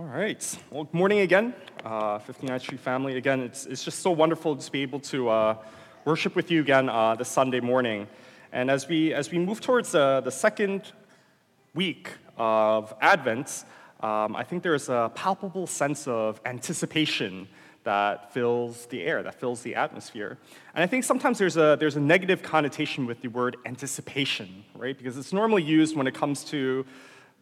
All 0.00 0.06
right. 0.06 0.58
Well, 0.70 0.84
good 0.84 0.94
morning 0.94 1.18
again, 1.18 1.52
uh, 1.84 2.20
59th 2.20 2.62
Street 2.62 2.80
family. 2.80 3.18
Again, 3.18 3.40
it's, 3.40 3.66
it's 3.66 3.84
just 3.84 3.98
so 3.98 4.10
wonderful 4.10 4.56
to 4.56 4.72
be 4.72 4.80
able 4.80 5.00
to 5.00 5.28
uh, 5.28 5.56
worship 6.06 6.34
with 6.34 6.50
you 6.50 6.62
again 6.62 6.88
uh, 6.88 7.16
this 7.16 7.28
Sunday 7.28 7.60
morning. 7.60 8.08
And 8.50 8.70
as 8.70 8.88
we, 8.88 9.12
as 9.12 9.30
we 9.30 9.38
move 9.38 9.60
towards 9.60 9.94
uh, 9.94 10.22
the 10.22 10.30
second 10.30 10.90
week 11.74 12.08
of 12.38 12.94
Advent, 13.02 13.66
um, 14.00 14.34
I 14.36 14.42
think 14.42 14.62
there's 14.62 14.88
a 14.88 15.12
palpable 15.14 15.66
sense 15.66 16.08
of 16.08 16.40
anticipation 16.46 17.46
that 17.84 18.32
fills 18.32 18.86
the 18.86 19.02
air, 19.02 19.22
that 19.22 19.34
fills 19.34 19.60
the 19.60 19.74
atmosphere. 19.74 20.38
And 20.74 20.82
I 20.82 20.86
think 20.86 21.04
sometimes 21.04 21.36
there's 21.36 21.58
a, 21.58 21.76
there's 21.78 21.96
a 21.96 22.00
negative 22.00 22.42
connotation 22.42 23.04
with 23.04 23.20
the 23.20 23.28
word 23.28 23.58
anticipation, 23.66 24.64
right? 24.74 24.96
Because 24.96 25.18
it's 25.18 25.34
normally 25.34 25.62
used 25.62 25.94
when 25.94 26.06
it 26.06 26.14
comes 26.14 26.42
to 26.44 26.86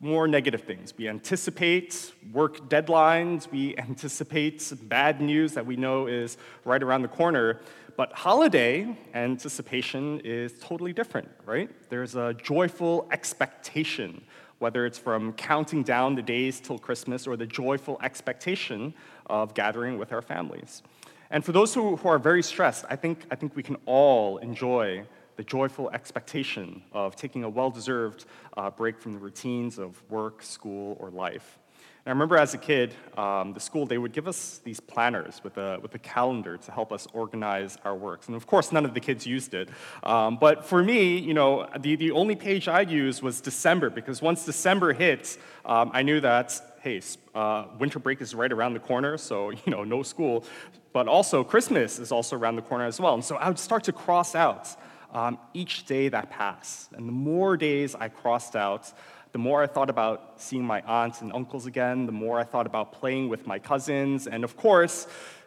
more 0.01 0.29
negative 0.29 0.63
things. 0.63 0.95
We 0.97 1.09
anticipate 1.09 2.13
work 2.33 2.69
deadlines, 2.69 3.51
we 3.51 3.77
anticipate 3.79 4.73
bad 4.83 5.21
news 5.21 5.55
that 5.55 5.67
we 5.67 5.77
know 5.77 6.07
is 6.07 6.37
right 6.65 6.83
around 6.83 7.03
the 7.03 7.09
corner. 7.09 7.61
But 7.97 8.13
holiday 8.13 8.97
anticipation 9.13 10.21
is 10.21 10.55
totally 10.61 10.93
different, 10.93 11.29
right? 11.45 11.69
There's 11.91 12.15
a 12.15 12.33
joyful 12.35 13.09
expectation, 13.11 14.23
whether 14.61 14.87
it's 14.87 14.99
from 14.99 15.33
counting 15.33 15.83
down 15.83 16.15
the 16.15 16.23
days 16.23 16.61
till 16.61 16.79
Christmas 16.79 17.27
or 17.27 17.37
the 17.37 17.47
joyful 17.47 17.99
expectation 18.01 18.95
of 19.27 19.53
gathering 19.53 19.99
with 19.99 20.13
our 20.13 20.23
families. 20.23 20.83
And 21.31 21.45
for 21.45 21.51
those 21.51 21.75
who, 21.75 21.97
who 21.97 22.09
are 22.09 22.21
very 22.21 22.43
stressed, 22.43 22.85
I 22.89 22.95
think, 22.95 23.27
I 23.33 23.35
think 23.35 23.57
we 23.57 23.65
can 23.65 23.77
all 23.85 24.39
enjoy 24.39 25.05
the 25.39 25.45
joyful 25.45 25.89
expectation 25.91 26.83
of 26.93 27.15
taking 27.15 27.45
a 27.45 27.49
well 27.49 27.71
deserved 27.71 28.27
uh, 28.57 28.71
break 28.71 28.99
from 28.99 29.13
the 29.13 29.21
routines 29.21 29.79
of 29.79 30.03
work, 30.11 30.43
school, 30.43 30.97
or 30.99 31.11
life. 31.11 31.61
And 32.05 32.11
I 32.11 32.11
remember 32.11 32.37
as 32.37 32.55
a 32.55 32.59
kid, 32.59 32.93
um, 33.17 33.53
the 33.53 33.61
school, 33.61 33.87
they 33.87 33.99
would 33.99 34.13
give 34.13 34.27
us 34.27 34.61
these 34.65 34.81
planners 34.81 35.41
with 35.45 35.57
a, 35.57 35.79
with 35.81 35.95
a 35.95 35.99
calendar 36.01 36.57
to 36.57 36.73
help 36.73 36.93
us 36.93 37.07
organize 37.13 37.79
our 37.85 37.95
works. 37.95 38.27
And 38.27 38.35
of 38.35 38.49
course, 38.49 38.73
none 38.73 38.85
of 38.85 38.95
the 38.95 39.01
kids 39.01 39.29
used 39.29 39.55
it. 39.55 39.69
Um, 40.03 40.39
but 40.41 40.65
for 40.65 40.83
me, 40.83 41.19
you 41.19 41.35
know, 41.35 41.69
the, 41.79 41.95
the 41.95 42.11
only 42.11 42.35
page 42.35 42.67
I 42.67 42.81
used 42.81 43.23
was 43.23 43.41
December, 43.41 43.91
because 43.91 44.21
once 44.21 44.45
December 44.45 44.93
hits, 44.93 45.39
um, 45.65 45.93
I 45.95 46.03
knew 46.03 46.21
that, 46.21 46.61
hey, 46.81 47.01
uh, 47.33 47.67
winter 47.79 48.01
break 48.01 48.21
is 48.21 48.35
right 48.35 48.51
around 48.51 48.75
the 48.75 48.81
corner, 48.81 49.17
so, 49.17 49.51
you 49.51 49.59
know, 49.67 49.85
no 49.85 50.03
school. 50.03 50.45
But 50.93 51.07
also, 51.07 51.45
Christmas 51.45 52.01
is 52.01 52.11
also 52.11 52.37
around 52.37 52.57
the 52.57 52.63
corner 52.63 52.87
as 52.87 52.99
well. 52.99 53.15
And 53.15 53.25
so 53.25 53.37
I 53.37 53.47
would 53.47 53.61
start 53.61 53.85
to 53.85 53.93
cross 53.93 54.35
out 54.35 54.75
um, 55.13 55.39
each 55.55 55.85
day 55.87 56.09
that 56.09 56.31
passed. 56.31 56.93
And 56.93 57.09
the 57.09 57.13
more 57.13 57.57
days 57.57 57.95
I 57.95 58.09
crossed 58.09 58.57
out, 58.57 58.93
the 59.33 59.39
more 59.39 59.63
I 59.63 59.67
thought 59.67 59.91
about 59.91 60.41
seeing 60.41 60.65
my 60.65 60.81
aunts 60.83 61.21
and 61.21 61.33
uncles 61.33 61.67
again, 61.67 62.07
the 62.07 62.13
more 62.13 62.39
I 62.39 62.45
thought 62.45 62.67
about 62.67 62.93
playing 62.93 63.29
with 63.29 63.47
my 63.47 63.59
cousins, 63.59 64.27
and 64.27 64.45
of 64.45 64.57
course, 64.57 65.07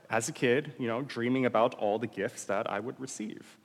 as 0.09 0.29
a 0.29 0.31
kid, 0.31 0.73
you 0.77 0.87
know, 0.87 1.01
dreaming 1.01 1.45
about 1.45 1.73
all 1.75 1.97
the 1.97 2.07
gifts 2.07 2.43
that 2.45 2.69
I 2.69 2.79
would 2.79 2.99
receive. 2.99 3.57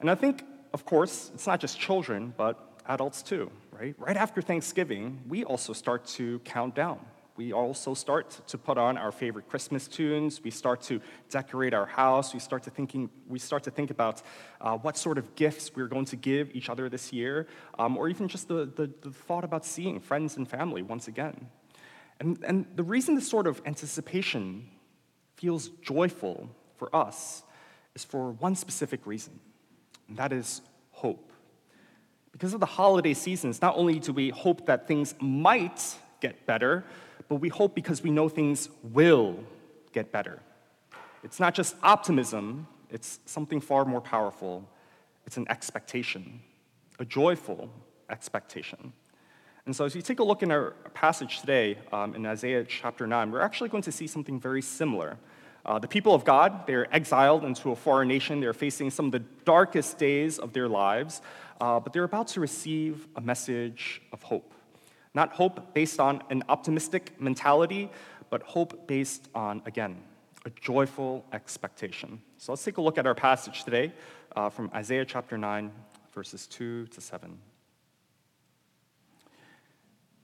And 0.00 0.10
I 0.10 0.14
think, 0.14 0.44
of 0.72 0.84
course, 0.84 1.30
it's 1.34 1.46
not 1.46 1.60
just 1.60 1.78
children, 1.78 2.32
but 2.36 2.58
adults 2.86 3.22
too, 3.22 3.50
right? 3.70 3.94
Right 3.98 4.16
after 4.16 4.40
Thanksgiving, 4.42 5.20
we 5.28 5.44
also 5.44 5.72
start 5.72 6.06
to 6.06 6.38
count 6.40 6.74
down 6.74 7.00
we 7.40 7.54
also 7.54 7.94
start 7.94 8.38
to 8.48 8.58
put 8.58 8.76
on 8.76 8.98
our 8.98 9.10
favorite 9.10 9.48
Christmas 9.48 9.88
tunes. 9.88 10.44
We 10.44 10.50
start 10.50 10.82
to 10.82 11.00
decorate 11.30 11.72
our 11.72 11.86
house. 11.86 12.34
We 12.34 12.38
start 12.38 12.64
to, 12.64 12.70
thinking, 12.70 13.08
we 13.26 13.38
start 13.38 13.62
to 13.62 13.70
think 13.70 13.90
about 13.90 14.20
uh, 14.60 14.76
what 14.76 14.98
sort 14.98 15.16
of 15.16 15.34
gifts 15.36 15.74
we're 15.74 15.88
going 15.88 16.04
to 16.04 16.16
give 16.16 16.54
each 16.54 16.68
other 16.68 16.90
this 16.90 17.14
year, 17.14 17.46
um, 17.78 17.96
or 17.96 18.10
even 18.10 18.28
just 18.28 18.46
the, 18.48 18.66
the, 18.76 18.90
the 19.00 19.10
thought 19.10 19.42
about 19.42 19.64
seeing 19.64 20.00
friends 20.00 20.36
and 20.36 20.46
family 20.46 20.82
once 20.82 21.08
again. 21.08 21.48
And, 22.20 22.44
and 22.46 22.66
the 22.76 22.82
reason 22.82 23.14
this 23.14 23.26
sort 23.26 23.46
of 23.46 23.62
anticipation 23.64 24.68
feels 25.36 25.70
joyful 25.80 26.50
for 26.76 26.94
us 26.94 27.42
is 27.94 28.04
for 28.04 28.32
one 28.32 28.54
specific 28.54 29.06
reason, 29.06 29.40
and 30.08 30.18
that 30.18 30.30
is 30.30 30.60
hope. 30.90 31.32
Because 32.32 32.52
of 32.52 32.60
the 32.60 32.66
holiday 32.66 33.14
seasons, 33.14 33.62
not 33.62 33.78
only 33.78 33.98
do 33.98 34.12
we 34.12 34.28
hope 34.28 34.66
that 34.66 34.86
things 34.86 35.14
might 35.20 35.80
get 36.20 36.44
better, 36.44 36.84
but 37.30 37.36
we 37.36 37.48
hope 37.48 37.76
because 37.76 38.02
we 38.02 38.10
know 38.10 38.28
things 38.28 38.68
will 38.82 39.38
get 39.92 40.10
better. 40.10 40.40
It's 41.22 41.38
not 41.38 41.54
just 41.54 41.76
optimism, 41.80 42.66
it's 42.90 43.20
something 43.24 43.60
far 43.60 43.84
more 43.84 44.00
powerful. 44.00 44.68
It's 45.26 45.36
an 45.36 45.46
expectation, 45.48 46.40
a 46.98 47.04
joyful 47.04 47.70
expectation. 48.10 48.92
And 49.64 49.76
so, 49.76 49.84
as 49.84 49.94
you 49.94 50.02
take 50.02 50.18
a 50.18 50.24
look 50.24 50.42
in 50.42 50.50
our 50.50 50.72
passage 50.92 51.38
today 51.38 51.78
um, 51.92 52.16
in 52.16 52.26
Isaiah 52.26 52.64
chapter 52.64 53.06
9, 53.06 53.30
we're 53.30 53.42
actually 53.42 53.68
going 53.68 53.84
to 53.84 53.92
see 53.92 54.08
something 54.08 54.40
very 54.40 54.62
similar. 54.62 55.16
Uh, 55.64 55.78
the 55.78 55.86
people 55.86 56.14
of 56.14 56.24
God, 56.24 56.66
they're 56.66 56.92
exiled 56.92 57.44
into 57.44 57.70
a 57.70 57.76
foreign 57.76 58.08
nation. 58.08 58.40
They're 58.40 58.52
facing 58.52 58.90
some 58.90 59.06
of 59.06 59.12
the 59.12 59.22
darkest 59.44 59.98
days 59.98 60.40
of 60.40 60.52
their 60.52 60.66
lives, 60.66 61.22
uh, 61.60 61.78
but 61.78 61.92
they're 61.92 62.02
about 62.02 62.26
to 62.28 62.40
receive 62.40 63.06
a 63.14 63.20
message 63.20 64.02
of 64.12 64.20
hope. 64.24 64.52
Not 65.14 65.32
hope 65.32 65.74
based 65.74 65.98
on 65.98 66.22
an 66.30 66.44
optimistic 66.48 67.20
mentality, 67.20 67.90
but 68.30 68.42
hope 68.42 68.86
based 68.86 69.28
on, 69.34 69.62
again, 69.66 70.02
a 70.46 70.50
joyful 70.50 71.24
expectation. 71.32 72.22
So 72.38 72.52
let's 72.52 72.64
take 72.64 72.78
a 72.78 72.80
look 72.80 72.96
at 72.96 73.06
our 73.06 73.14
passage 73.14 73.64
today 73.64 73.92
uh, 74.36 74.50
from 74.50 74.70
Isaiah 74.74 75.04
chapter 75.04 75.36
9, 75.36 75.70
verses 76.14 76.46
2 76.46 76.86
to 76.86 77.00
7. 77.00 77.38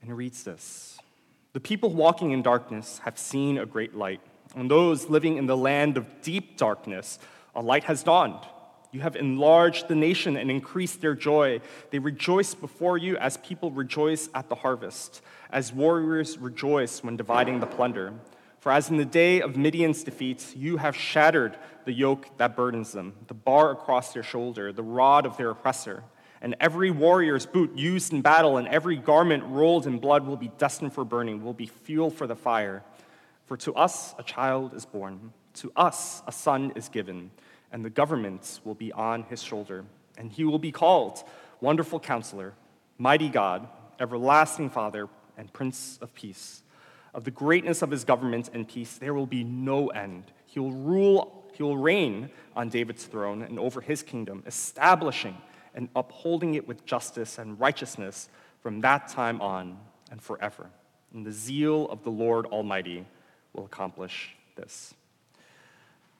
And 0.01 0.09
it 0.09 0.13
reads 0.13 0.43
this 0.43 0.99
The 1.53 1.59
people 1.59 1.93
walking 1.93 2.31
in 2.31 2.41
darkness 2.41 2.99
have 2.99 3.17
seen 3.17 3.57
a 3.57 3.65
great 3.65 3.95
light. 3.95 4.21
and 4.55 4.71
those 4.71 5.09
living 5.09 5.37
in 5.37 5.45
the 5.45 5.57
land 5.57 5.97
of 5.97 6.21
deep 6.21 6.57
darkness, 6.57 7.19
a 7.53 7.61
light 7.61 7.83
has 7.83 8.03
dawned. 8.03 8.39
You 8.97 9.03
have 9.03 9.15
enlarged 9.15 9.89
the 9.89 9.95
nation 9.95 10.35
and 10.37 10.49
increased 10.49 11.01
their 11.01 11.13
joy. 11.13 11.61
They 11.91 11.99
rejoice 11.99 12.55
before 12.55 12.97
you 12.97 13.15
as 13.17 13.37
people 13.37 13.69
rejoice 13.69 14.27
at 14.33 14.49
the 14.49 14.55
harvest, 14.55 15.21
as 15.51 15.71
warriors 15.71 16.39
rejoice 16.39 17.03
when 17.03 17.15
dividing 17.15 17.59
the 17.59 17.67
plunder. 17.67 18.15
For 18.59 18.71
as 18.71 18.89
in 18.89 18.97
the 18.97 19.05
day 19.05 19.39
of 19.39 19.55
Midian's 19.55 20.03
defeat, 20.03 20.55
you 20.57 20.77
have 20.77 20.95
shattered 20.95 21.59
the 21.85 21.93
yoke 21.93 22.35
that 22.37 22.55
burdens 22.55 22.91
them, 22.91 23.13
the 23.27 23.35
bar 23.35 23.69
across 23.69 24.13
their 24.13 24.23
shoulder, 24.23 24.73
the 24.73 24.81
rod 24.81 25.27
of 25.27 25.37
their 25.37 25.51
oppressor. 25.51 26.03
And 26.41 26.55
every 26.59 26.89
warrior's 26.89 27.45
boot 27.45 27.77
used 27.77 28.13
in 28.13 28.23
battle 28.23 28.57
and 28.57 28.67
every 28.67 28.95
garment 28.95 29.43
rolled 29.43 29.85
in 29.85 29.99
blood 29.99 30.25
will 30.25 30.37
be 30.37 30.51
destined 30.57 30.93
for 30.93 31.05
burning, 31.05 31.43
will 31.43 31.53
be 31.53 31.67
fuel 31.67 32.09
for 32.09 32.25
the 32.25 32.35
fire. 32.35 32.81
For 33.45 33.57
to 33.57 33.75
us 33.75 34.15
a 34.17 34.23
child 34.23 34.73
is 34.73 34.87
born, 34.87 35.33
to 35.53 35.71
us 35.75 36.23
a 36.25 36.31
son 36.31 36.71
is 36.75 36.89
given 36.89 37.29
and 37.71 37.83
the 37.83 37.89
government 37.89 38.59
will 38.63 38.75
be 38.75 38.91
on 38.91 39.23
his 39.23 39.41
shoulder. 39.41 39.85
And 40.17 40.31
he 40.31 40.43
will 40.43 40.59
be 40.59 40.71
called 40.71 41.23
Wonderful 41.61 41.99
Counselor, 41.99 42.53
Mighty 42.97 43.29
God, 43.29 43.67
Everlasting 43.99 44.69
Father, 44.69 45.07
and 45.37 45.51
Prince 45.53 45.99
of 46.01 46.13
Peace. 46.13 46.63
Of 47.13 47.23
the 47.23 47.31
greatness 47.31 47.81
of 47.81 47.91
his 47.91 48.03
government 48.03 48.49
and 48.53 48.67
peace, 48.67 48.97
there 48.97 49.13
will 49.13 49.27
be 49.27 49.43
no 49.43 49.87
end. 49.87 50.25
He 50.45 50.59
will 50.59 50.71
rule, 50.71 51.45
he 51.53 51.63
will 51.63 51.77
reign 51.77 52.29
on 52.55 52.69
David's 52.69 53.05
throne 53.05 53.41
and 53.41 53.59
over 53.59 53.81
his 53.81 54.03
kingdom, 54.03 54.43
establishing 54.45 55.37
and 55.73 55.89
upholding 55.95 56.55
it 56.55 56.67
with 56.67 56.85
justice 56.85 57.37
and 57.37 57.59
righteousness 57.59 58.29
from 58.61 58.81
that 58.81 59.07
time 59.07 59.41
on 59.41 59.77
and 60.11 60.21
forever. 60.21 60.69
And 61.13 61.25
the 61.25 61.31
zeal 61.31 61.87
of 61.89 62.03
the 62.03 62.09
Lord 62.09 62.45
Almighty 62.47 63.05
will 63.53 63.65
accomplish 63.65 64.35
this. 64.55 64.93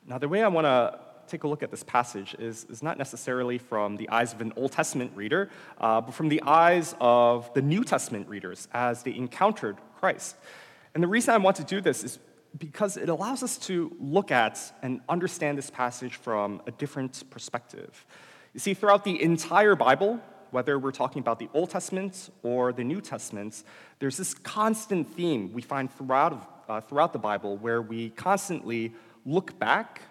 Now, 0.06 0.18
the 0.18 0.30
way 0.30 0.42
I 0.42 0.48
want 0.48 0.66
to 0.66 1.00
take 1.28 1.44
a 1.44 1.48
look 1.48 1.64
at 1.64 1.72
this 1.72 1.84
passage 1.84 2.36
is, 2.40 2.66
is 2.70 2.82
not 2.82 2.98
necessarily 2.98 3.58
from 3.58 3.98
the 3.98 4.10
eyes 4.10 4.34
of 4.34 4.42
an 4.42 4.54
Old 4.56 4.72
Testament 4.72 5.12
reader, 5.16 5.50
uh, 5.80 6.02
but 6.02 6.14
from 6.14 6.30
the 6.30 6.42
eyes 6.44 6.96
of 7.00 7.54
the 7.54 7.62
New 7.62 7.84
Testament 7.84 8.28
readers 8.28 8.68
as 8.74 9.04
they 9.04 9.16
encountered 9.16 9.78
Christ. 10.00 10.36
And 10.94 11.04
the 11.04 11.08
reason 11.08 11.34
I 11.34 11.38
want 11.38 11.58
to 11.58 11.64
do 11.64 11.82
this 11.82 12.04
is 12.04 12.20
because 12.58 12.98
it 12.98 13.10
allows 13.10 13.44
us 13.44 13.58
to 13.58 13.96
look 14.00 14.32
at 14.32 14.60
and 14.82 15.02
understand 15.10 15.58
this 15.58 15.70
passage 15.70 16.16
from 16.16 16.62
a 16.66 16.72
different 16.72 17.30
perspective. 17.30 18.06
You 18.54 18.60
see, 18.60 18.74
throughout 18.74 19.04
the 19.04 19.22
entire 19.22 19.76
Bible, 19.76 20.20
whether 20.52 20.80
we're 20.80 20.92
talking 20.92 21.20
about 21.20 21.40
the 21.40 21.50
Old 21.54 21.70
Testament 21.70 22.30
or 22.42 22.72
the 22.72 22.84
New 22.84 23.02
Testament, 23.02 23.64
there's 24.00 24.18
this 24.18 24.34
constant 24.34 25.08
theme 25.14 25.54
we 25.54 25.62
find 25.62 25.92
throughout, 25.92 26.64
uh, 26.68 26.82
throughout 26.82 27.14
the 27.14 27.20
Bible 27.20 27.58
where 27.58 27.82
we 27.82 28.10
constantly 28.12 28.94
look 29.26 29.60
back 29.60 30.02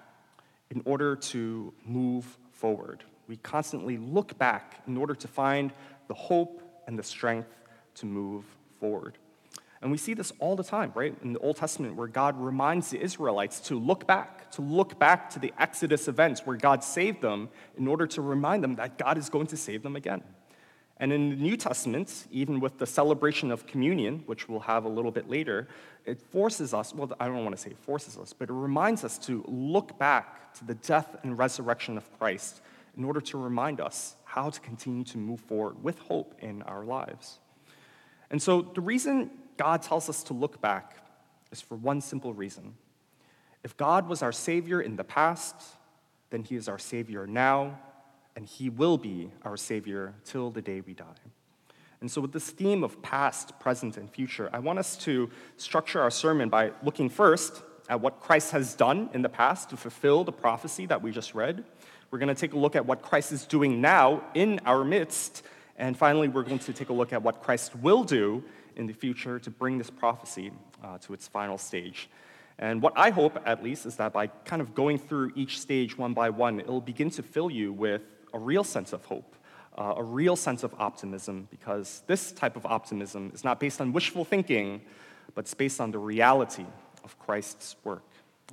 in 0.71 0.83
order 0.85 1.17
to 1.17 1.73
move 1.85 2.39
forward. 2.53 3.05
We 3.29 3.37
constantly 3.37 3.99
look 3.99 4.39
back 4.39 4.83
in 4.87 4.97
order 4.97 5.15
to 5.15 5.29
find 5.29 5.73
the 6.09 6.15
hope 6.15 6.63
and 6.87 6.99
the 6.99 7.03
strength 7.03 7.49
to 7.97 8.07
move 8.07 8.45
forward. 8.79 9.19
And 9.83 9.91
we 9.91 9.99
see 9.99 10.15
this 10.15 10.33
all 10.39 10.57
the 10.57 10.65
time, 10.65 10.93
right? 10.95 11.15
In 11.23 11.33
the 11.33 11.39
Old 11.41 11.57
Testament, 11.57 11.97
where 11.97 12.09
God 12.09 12.41
reminds 12.41 12.91
the 12.91 13.01
Israelites 13.01 13.61
to 13.61 13.79
look 13.79 14.07
back, 14.07 14.51
to 14.53 14.63
look 14.63 14.99
back 14.99 15.31
to 15.31 15.39
the 15.39 15.53
Exodus 15.59 16.09
events 16.09 16.47
where 16.47 16.57
God 16.57 16.83
saved 16.83 17.21
them 17.21 17.51
in 17.77 17.87
order 17.87 18.07
to 18.09 18.23
remind 18.23 18.65
them 18.65 18.77
that 18.77 18.97
God 18.97 19.19
is 19.19 19.29
going 19.29 19.49
to 19.49 19.57
save 19.57 19.83
them 19.83 19.95
again. 19.95 20.23
And 20.99 21.13
in 21.13 21.31
the 21.31 21.37
New 21.37 21.57
Testament, 21.57 22.27
even 22.31 22.59
with 22.59 22.79
the 22.79 22.87
celebration 22.87 23.51
of 23.51 23.67
communion, 23.67 24.23
which 24.27 24.49
we'll 24.49 24.61
have 24.61 24.85
a 24.85 24.89
little 24.89 25.11
bit 25.11 25.29
later, 25.29 25.69
it 26.07 26.21
forces 26.21 26.73
us, 26.73 26.95
well, 26.95 27.13
I 27.21 27.27
don't 27.27 27.45
want 27.45 27.55
to 27.55 27.63
say 27.63 27.75
forces 27.75 28.17
us, 28.17 28.33
but 28.33 28.49
it 28.49 28.55
reminds 28.55 29.05
us 29.05 29.19
to 29.19 29.45
look 29.47 29.99
back 29.99 30.55
to 30.55 30.65
the 30.65 30.75
death 30.75 31.17
and 31.23 31.37
resurrection 31.37 31.99
of 31.99 32.19
Christ 32.19 32.63
in 32.97 33.05
order 33.05 33.21
to 33.21 33.37
remind 33.37 33.81
us 33.81 34.17
how 34.25 34.49
to 34.49 34.59
continue 34.61 35.05
to 35.05 35.19
move 35.19 35.41
forward 35.41 35.83
with 35.83 35.99
hope 35.99 36.35
in 36.41 36.63
our 36.63 36.85
lives. 36.85 37.41
And 38.31 38.41
so 38.41 38.63
the 38.63 38.81
reason 38.81 39.31
God 39.59 39.83
tells 39.83 40.09
us 40.09 40.23
to 40.25 40.33
look 40.33 40.63
back 40.63 40.97
is 41.53 41.61
for 41.61 41.77
one 41.77 42.01
simple 42.01 42.33
reason. 42.33 42.75
If 43.63 43.77
God 43.77 44.09
was 44.09 44.23
our 44.23 44.33
Savior 44.33 44.81
in 44.81 44.97
the 44.97 45.05
past, 45.05 45.57
then 46.31 46.43
He 46.43 46.57
is 46.57 46.69
our 46.69 46.79
Savior 46.79 47.27
now 47.27 47.79
and 48.37 48.47
He 48.47 48.69
will 48.69 48.99
be 48.99 49.31
our 49.43 49.57
Savior 49.57 50.15
till 50.25 50.51
the 50.51 50.63
day 50.63 50.83
we 50.83 50.93
die. 50.93 51.05
And 52.01 52.11
so, 52.11 52.21
with 52.21 52.33
this 52.33 52.51
theme 52.51 52.85
of 52.85 53.01
past, 53.03 53.59
present, 53.59 53.97
and 53.97 54.09
future, 54.09 54.51
I 54.53 54.59
want 54.59 54.79
us 54.79 54.97
to 54.99 55.31
structure 55.57 56.01
our 56.01 56.11
sermon 56.11 56.51
by 56.51 56.73
looking 56.83 57.09
first 57.09 57.63
at 57.89 58.01
what 58.01 58.21
Christ 58.21 58.51
has 58.51 58.75
done 58.75 59.09
in 59.15 59.23
the 59.23 59.29
past 59.29 59.71
to 59.71 59.77
fulfill 59.77 60.23
the 60.23 60.33
prophecy 60.33 60.87
that 60.87 61.03
we 61.03 61.11
just 61.11 61.35
read. 61.35 61.65
We're 62.11 62.19
going 62.19 62.29
to 62.29 62.35
take 62.35 62.53
a 62.53 62.59
look 62.59 62.77
at 62.77 62.85
what 62.85 63.01
Christ 63.03 63.33
is 63.33 63.47
doing 63.47 63.81
now 63.81 64.23
in 64.35 64.61
our 64.67 64.85
midst. 64.85 65.43
And 65.79 65.97
finally, 65.97 66.29
we're 66.29 66.43
going 66.43 66.59
to 66.61 66.73
take 66.73 66.91
a 66.91 66.93
look 66.93 67.13
at 67.13 67.23
what 67.23 67.43
Christ 67.43 67.75
will 67.77 68.05
do 68.05 68.45
in 68.77 68.87
the 68.87 68.93
future 68.93 69.39
to 69.39 69.51
bring 69.51 69.79
this 69.79 69.91
prophecy 69.91 70.53
uh, 70.85 70.99
to 70.99 71.15
its 71.15 71.27
final 71.27 71.59
stage. 71.59 72.09
And 72.59 72.81
what 72.81 72.93
I 72.97 73.11
hope, 73.11 73.39
at 73.45 73.63
least, 73.63 73.87
is 73.87 73.97
that 73.97 74.13
by 74.13 74.29
kind 74.29 74.63
of 74.63 74.75
going 74.75 74.99
through 74.99 75.33
each 75.35 75.61
stage 75.61 75.97
one 75.99 76.15
by 76.15 76.31
one, 76.31 76.61
it'll 76.61 76.81
begin 76.81 77.11
to 77.11 77.23
fill 77.23 77.51
you 77.51 77.73
with 77.73 78.03
a 78.37 78.39
real 78.39 78.65
sense 78.65 78.93
of 78.93 79.05
hope, 79.07 79.35
uh, 79.79 79.95
a 79.97 80.03
real 80.03 80.37
sense 80.37 80.63
of 80.63 80.75
optimism, 80.79 81.49
because 81.51 82.03
this 82.07 82.33
type 82.33 82.55
of 82.55 82.67
optimism 82.67 83.31
is 83.35 83.43
not 83.43 83.59
based 83.59 83.81
on 83.81 83.93
wishful 83.93 84.25
thinking, 84.25 84.83
but 85.35 85.45
it's 85.45 85.55
based 85.55 85.81
on 85.81 85.91
the 85.91 85.99
reality 85.99 86.67
of 87.03 87.19
Christ's 87.19 87.77
work. 87.83 88.05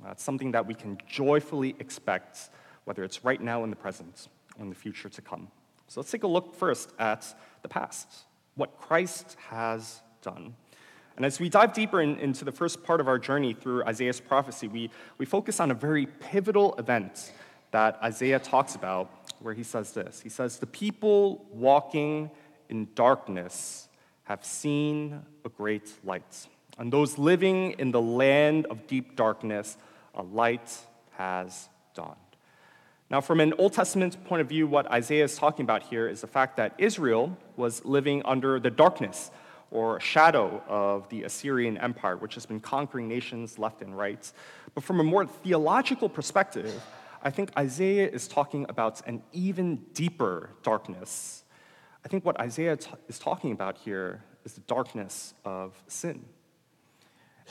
Uh, 0.02 0.10
it's 0.12 0.24
something 0.24 0.52
that 0.52 0.66
we 0.66 0.74
can 0.74 0.98
joyfully 1.06 1.76
expect, 1.78 2.50
whether 2.84 3.04
it's 3.04 3.24
right 3.24 3.40
now 3.40 3.62
in 3.62 3.70
the 3.70 3.76
present 3.76 4.28
or 4.58 4.62
in 4.64 4.70
the 4.70 4.74
future 4.74 5.10
to 5.10 5.22
come. 5.22 5.48
So 5.88 6.00
let's 6.00 6.10
take 6.10 6.24
a 6.24 6.32
look 6.36 6.54
first 6.54 6.92
at 6.98 7.22
the 7.62 7.68
past, 7.68 8.08
what 8.56 8.78
Christ 8.78 9.36
has 9.50 10.00
done. 10.22 10.54
And 11.16 11.24
as 11.24 11.38
we 11.38 11.48
dive 11.48 11.74
deeper 11.74 12.00
in, 12.00 12.18
into 12.18 12.44
the 12.44 12.52
first 12.52 12.82
part 12.82 13.00
of 13.00 13.06
our 13.06 13.18
journey 13.18 13.52
through 13.54 13.84
Isaiah's 13.84 14.20
prophecy, 14.20 14.66
we, 14.66 14.90
we 15.18 15.26
focus 15.26 15.60
on 15.60 15.70
a 15.70 15.74
very 15.74 16.06
pivotal 16.06 16.74
event 16.76 17.32
that 17.70 17.98
Isaiah 18.02 18.38
talks 18.38 18.74
about 18.76 19.10
where 19.44 19.54
he 19.54 19.62
says 19.62 19.92
this 19.92 20.20
He 20.22 20.30
says, 20.30 20.58
The 20.58 20.66
people 20.66 21.44
walking 21.52 22.30
in 22.70 22.88
darkness 22.94 23.88
have 24.24 24.44
seen 24.44 25.20
a 25.44 25.50
great 25.50 25.92
light. 26.02 26.48
And 26.78 26.92
those 26.92 27.18
living 27.18 27.72
in 27.72 27.92
the 27.92 28.00
land 28.00 28.66
of 28.66 28.86
deep 28.86 29.16
darkness, 29.16 29.76
a 30.14 30.22
light 30.22 30.76
has 31.12 31.68
dawned. 31.94 32.16
Now, 33.10 33.20
from 33.20 33.38
an 33.38 33.52
Old 33.58 33.74
Testament 33.74 34.24
point 34.24 34.40
of 34.40 34.48
view, 34.48 34.66
what 34.66 34.90
Isaiah 34.90 35.24
is 35.24 35.36
talking 35.36 35.62
about 35.62 35.82
here 35.84 36.08
is 36.08 36.22
the 36.22 36.26
fact 36.26 36.56
that 36.56 36.74
Israel 36.78 37.36
was 37.56 37.84
living 37.84 38.22
under 38.24 38.58
the 38.58 38.70
darkness 38.70 39.30
or 39.70 40.00
shadow 40.00 40.62
of 40.66 41.08
the 41.10 41.24
Assyrian 41.24 41.76
Empire, 41.76 42.16
which 42.16 42.34
has 42.34 42.46
been 42.46 42.60
conquering 42.60 43.08
nations 43.08 43.58
left 43.58 43.82
and 43.82 43.96
right. 43.96 44.32
But 44.74 44.84
from 44.84 45.00
a 45.00 45.04
more 45.04 45.26
theological 45.26 46.08
perspective, 46.08 46.82
I 47.24 47.30
think 47.30 47.50
Isaiah 47.58 48.06
is 48.06 48.28
talking 48.28 48.66
about 48.68 49.00
an 49.06 49.22
even 49.32 49.76
deeper 49.94 50.50
darkness. 50.62 51.44
I 52.04 52.08
think 52.08 52.22
what 52.22 52.38
Isaiah 52.38 52.76
t- 52.76 52.90
is 53.08 53.18
talking 53.18 53.50
about 53.50 53.78
here 53.78 54.22
is 54.44 54.52
the 54.52 54.60
darkness 54.60 55.32
of 55.42 55.72
sin. 55.88 56.26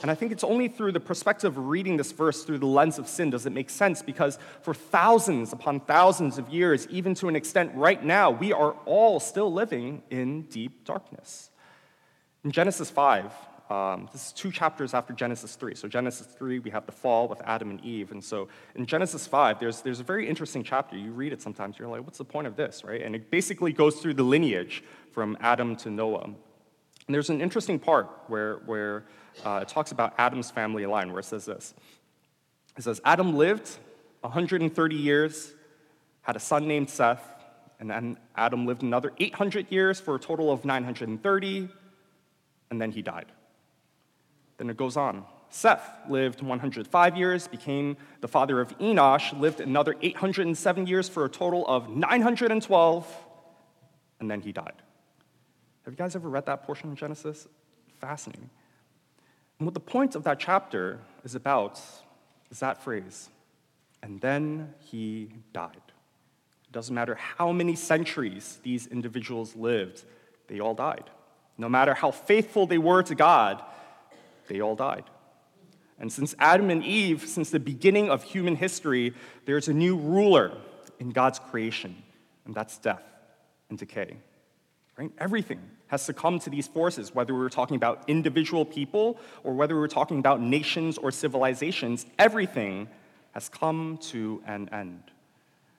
And 0.00 0.12
I 0.12 0.14
think 0.14 0.30
it's 0.30 0.44
only 0.44 0.68
through 0.68 0.92
the 0.92 1.00
perspective 1.00 1.56
of 1.56 1.66
reading 1.66 1.96
this 1.96 2.12
verse 2.12 2.44
through 2.44 2.58
the 2.58 2.66
lens 2.66 2.98
of 2.98 3.08
sin 3.08 3.30
does 3.30 3.46
it 3.46 3.52
make 3.52 3.68
sense 3.68 4.00
because 4.00 4.38
for 4.62 4.74
thousands 4.74 5.52
upon 5.52 5.80
thousands 5.80 6.38
of 6.38 6.48
years, 6.48 6.86
even 6.88 7.14
to 7.16 7.28
an 7.28 7.34
extent 7.34 7.72
right 7.74 8.02
now, 8.02 8.30
we 8.30 8.52
are 8.52 8.72
all 8.86 9.18
still 9.18 9.52
living 9.52 10.02
in 10.10 10.42
deep 10.42 10.84
darkness. 10.84 11.50
In 12.44 12.52
Genesis 12.52 12.90
5, 12.90 13.32
um, 13.70 14.10
this 14.12 14.26
is 14.26 14.32
two 14.32 14.52
chapters 14.52 14.92
after 14.92 15.14
Genesis 15.14 15.56
3. 15.56 15.74
So, 15.74 15.88
Genesis 15.88 16.26
3, 16.26 16.58
we 16.58 16.70
have 16.70 16.84
the 16.84 16.92
fall 16.92 17.28
with 17.28 17.40
Adam 17.44 17.70
and 17.70 17.80
Eve. 17.82 18.12
And 18.12 18.22
so, 18.22 18.48
in 18.74 18.84
Genesis 18.84 19.26
5, 19.26 19.58
there's, 19.58 19.80
there's 19.80 20.00
a 20.00 20.04
very 20.04 20.28
interesting 20.28 20.62
chapter. 20.62 20.98
You 20.98 21.12
read 21.12 21.32
it 21.32 21.40
sometimes, 21.40 21.78
you're 21.78 21.88
like, 21.88 22.04
what's 22.04 22.18
the 22.18 22.24
point 22.26 22.46
of 22.46 22.56
this, 22.56 22.84
right? 22.84 23.00
And 23.00 23.14
it 23.14 23.30
basically 23.30 23.72
goes 23.72 23.96
through 23.96 24.14
the 24.14 24.22
lineage 24.22 24.84
from 25.12 25.38
Adam 25.40 25.76
to 25.76 25.90
Noah. 25.90 26.24
And 26.24 27.14
there's 27.14 27.30
an 27.30 27.40
interesting 27.40 27.78
part 27.78 28.10
where, 28.26 28.56
where 28.66 29.04
uh, 29.44 29.60
it 29.62 29.68
talks 29.68 29.92
about 29.92 30.14
Adam's 30.18 30.50
family 30.50 30.84
line, 30.84 31.10
where 31.10 31.20
it 31.20 31.24
says 31.24 31.46
this 31.46 31.72
It 32.76 32.84
says, 32.84 33.00
Adam 33.02 33.34
lived 33.34 33.78
130 34.20 34.94
years, 34.94 35.54
had 36.20 36.36
a 36.36 36.40
son 36.40 36.68
named 36.68 36.90
Seth, 36.90 37.22
and 37.80 37.88
then 37.90 38.18
Adam 38.36 38.66
lived 38.66 38.82
another 38.82 39.12
800 39.18 39.72
years 39.72 40.00
for 40.00 40.16
a 40.16 40.18
total 40.18 40.52
of 40.52 40.66
930, 40.66 41.68
and 42.70 42.80
then 42.80 42.92
he 42.92 43.00
died. 43.00 43.26
Then 44.56 44.70
it 44.70 44.76
goes 44.76 44.96
on. 44.96 45.24
Seth 45.50 45.88
lived 46.08 46.42
105 46.42 47.16
years, 47.16 47.46
became 47.46 47.96
the 48.20 48.28
father 48.28 48.60
of 48.60 48.76
Enosh, 48.78 49.38
lived 49.38 49.60
another 49.60 49.94
807 50.02 50.86
years 50.86 51.08
for 51.08 51.24
a 51.24 51.28
total 51.28 51.64
of 51.68 51.88
912, 51.88 53.06
and 54.18 54.30
then 54.30 54.40
he 54.40 54.50
died. 54.50 54.72
Have 55.84 55.92
you 55.92 55.96
guys 55.96 56.16
ever 56.16 56.28
read 56.28 56.46
that 56.46 56.64
portion 56.64 56.90
of 56.90 56.96
Genesis? 56.96 57.46
Fascinating. 58.00 58.50
And 59.58 59.66
what 59.66 59.74
the 59.74 59.80
point 59.80 60.16
of 60.16 60.24
that 60.24 60.40
chapter 60.40 60.98
is 61.24 61.34
about 61.34 61.80
is 62.50 62.60
that 62.60 62.82
phrase, 62.82 63.30
and 64.02 64.20
then 64.20 64.74
he 64.80 65.28
died. 65.52 65.76
It 65.76 66.72
doesn't 66.72 66.94
matter 66.94 67.14
how 67.14 67.52
many 67.52 67.76
centuries 67.76 68.58
these 68.62 68.86
individuals 68.88 69.54
lived, 69.54 70.04
they 70.48 70.58
all 70.58 70.74
died. 70.74 71.10
No 71.56 71.68
matter 71.68 71.94
how 71.94 72.10
faithful 72.10 72.66
they 72.66 72.78
were 72.78 73.02
to 73.04 73.14
God, 73.14 73.62
they 74.48 74.60
all 74.60 74.76
died. 74.76 75.04
And 75.98 76.12
since 76.12 76.34
Adam 76.38 76.70
and 76.70 76.82
Eve, 76.82 77.24
since 77.26 77.50
the 77.50 77.60
beginning 77.60 78.10
of 78.10 78.22
human 78.22 78.56
history, 78.56 79.14
there's 79.46 79.68
a 79.68 79.72
new 79.72 79.96
ruler 79.96 80.52
in 80.98 81.10
God's 81.10 81.38
creation, 81.38 81.96
and 82.44 82.54
that's 82.54 82.78
death 82.78 83.02
and 83.70 83.78
decay. 83.78 84.16
Right? 84.96 85.10
Everything 85.18 85.60
has 85.88 86.02
succumbed 86.02 86.42
to 86.42 86.50
these 86.50 86.66
forces, 86.66 87.14
whether 87.14 87.32
we 87.34 87.40
were 87.40 87.50
talking 87.50 87.76
about 87.76 88.04
individual 88.08 88.64
people 88.64 89.18
or 89.42 89.54
whether 89.54 89.74
we 89.74 89.80
were 89.80 89.88
talking 89.88 90.18
about 90.18 90.40
nations 90.40 90.98
or 90.98 91.10
civilizations, 91.10 92.06
everything 92.18 92.88
has 93.32 93.48
come 93.48 93.98
to 94.00 94.42
an 94.46 94.68
end. 94.72 95.02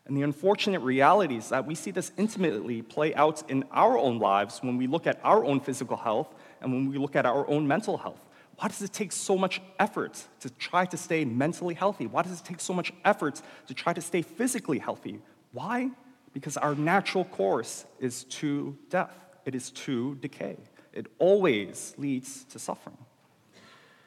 And 0.05 0.15
the 0.15 0.21
unfortunate 0.21 0.81
reality 0.81 1.37
is 1.37 1.49
that 1.49 1.65
we 1.65 1.73
see 1.73 1.91
this 1.91 2.11
intimately 2.17 2.81
play 2.81 3.15
out 3.15 3.49
in 3.49 3.63
our 3.71 3.97
own 3.97 4.19
lives 4.19 4.59
when 4.61 4.77
we 4.77 4.85
look 4.85 5.07
at 5.07 5.19
our 5.23 5.43
own 5.43 5.59
physical 5.59 5.97
health 5.97 6.33
and 6.61 6.71
when 6.71 6.89
we 6.89 6.97
look 6.97 7.15
at 7.15 7.25
our 7.25 7.47
own 7.49 7.67
mental 7.67 7.97
health. 7.97 8.19
Why 8.57 8.67
does 8.69 8.81
it 8.81 8.93
take 8.93 9.11
so 9.11 9.37
much 9.37 9.61
effort 9.79 10.23
to 10.39 10.49
try 10.49 10.85
to 10.85 10.97
stay 10.97 11.25
mentally 11.25 11.73
healthy? 11.73 12.07
Why 12.07 12.21
does 12.21 12.39
it 12.39 12.45
take 12.45 12.61
so 12.61 12.73
much 12.73 12.93
effort 13.03 13.41
to 13.67 13.73
try 13.73 13.93
to 13.93 14.01
stay 14.01 14.21
physically 14.21 14.79
healthy? 14.79 15.19
Why? 15.51 15.91
Because 16.33 16.57
our 16.57 16.75
natural 16.75 17.25
course 17.25 17.85
is 17.99 18.23
to 18.25 18.77
death, 18.89 19.13
it 19.45 19.55
is 19.55 19.71
to 19.71 20.15
decay. 20.15 20.57
It 20.93 21.07
always 21.19 21.93
leads 21.97 22.45
to 22.45 22.59
suffering. 22.59 22.97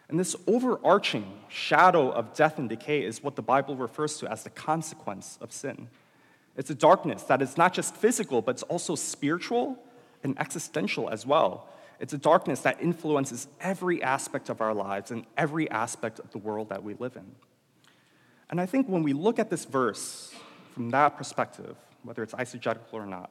And 0.08 0.18
this 0.18 0.34
overarching 0.46 1.26
shadow 1.48 2.10
of 2.10 2.32
death 2.32 2.58
and 2.58 2.68
decay 2.68 3.04
is 3.04 3.22
what 3.22 3.36
the 3.36 3.42
Bible 3.42 3.76
refers 3.76 4.16
to 4.18 4.30
as 4.30 4.42
the 4.42 4.50
consequence 4.50 5.38
of 5.42 5.52
sin. 5.52 5.88
It's 6.56 6.70
a 6.70 6.74
darkness 6.74 7.22
that 7.24 7.42
is 7.42 7.58
not 7.58 7.74
just 7.74 7.94
physical, 7.94 8.40
but 8.40 8.52
it's 8.52 8.62
also 8.64 8.94
spiritual 8.94 9.78
and 10.24 10.38
existential 10.40 11.10
as 11.10 11.26
well. 11.26 11.68
It's 12.00 12.12
a 12.12 12.18
darkness 12.18 12.60
that 12.60 12.80
influences 12.80 13.48
every 13.60 14.02
aspect 14.02 14.48
of 14.48 14.60
our 14.60 14.72
lives 14.72 15.10
and 15.10 15.24
every 15.36 15.70
aspect 15.70 16.18
of 16.20 16.30
the 16.30 16.38
world 16.38 16.68
that 16.68 16.82
we 16.82 16.94
live 16.94 17.16
in. 17.16 17.26
And 18.50 18.60
I 18.60 18.66
think 18.66 18.88
when 18.88 19.02
we 19.02 19.12
look 19.12 19.38
at 19.38 19.50
this 19.50 19.64
verse 19.64 20.32
from 20.72 20.90
that 20.90 21.16
perspective, 21.16 21.76
whether 22.02 22.22
it's 22.22 22.34
eisegetical 22.34 22.94
or 22.94 23.06
not, 23.06 23.30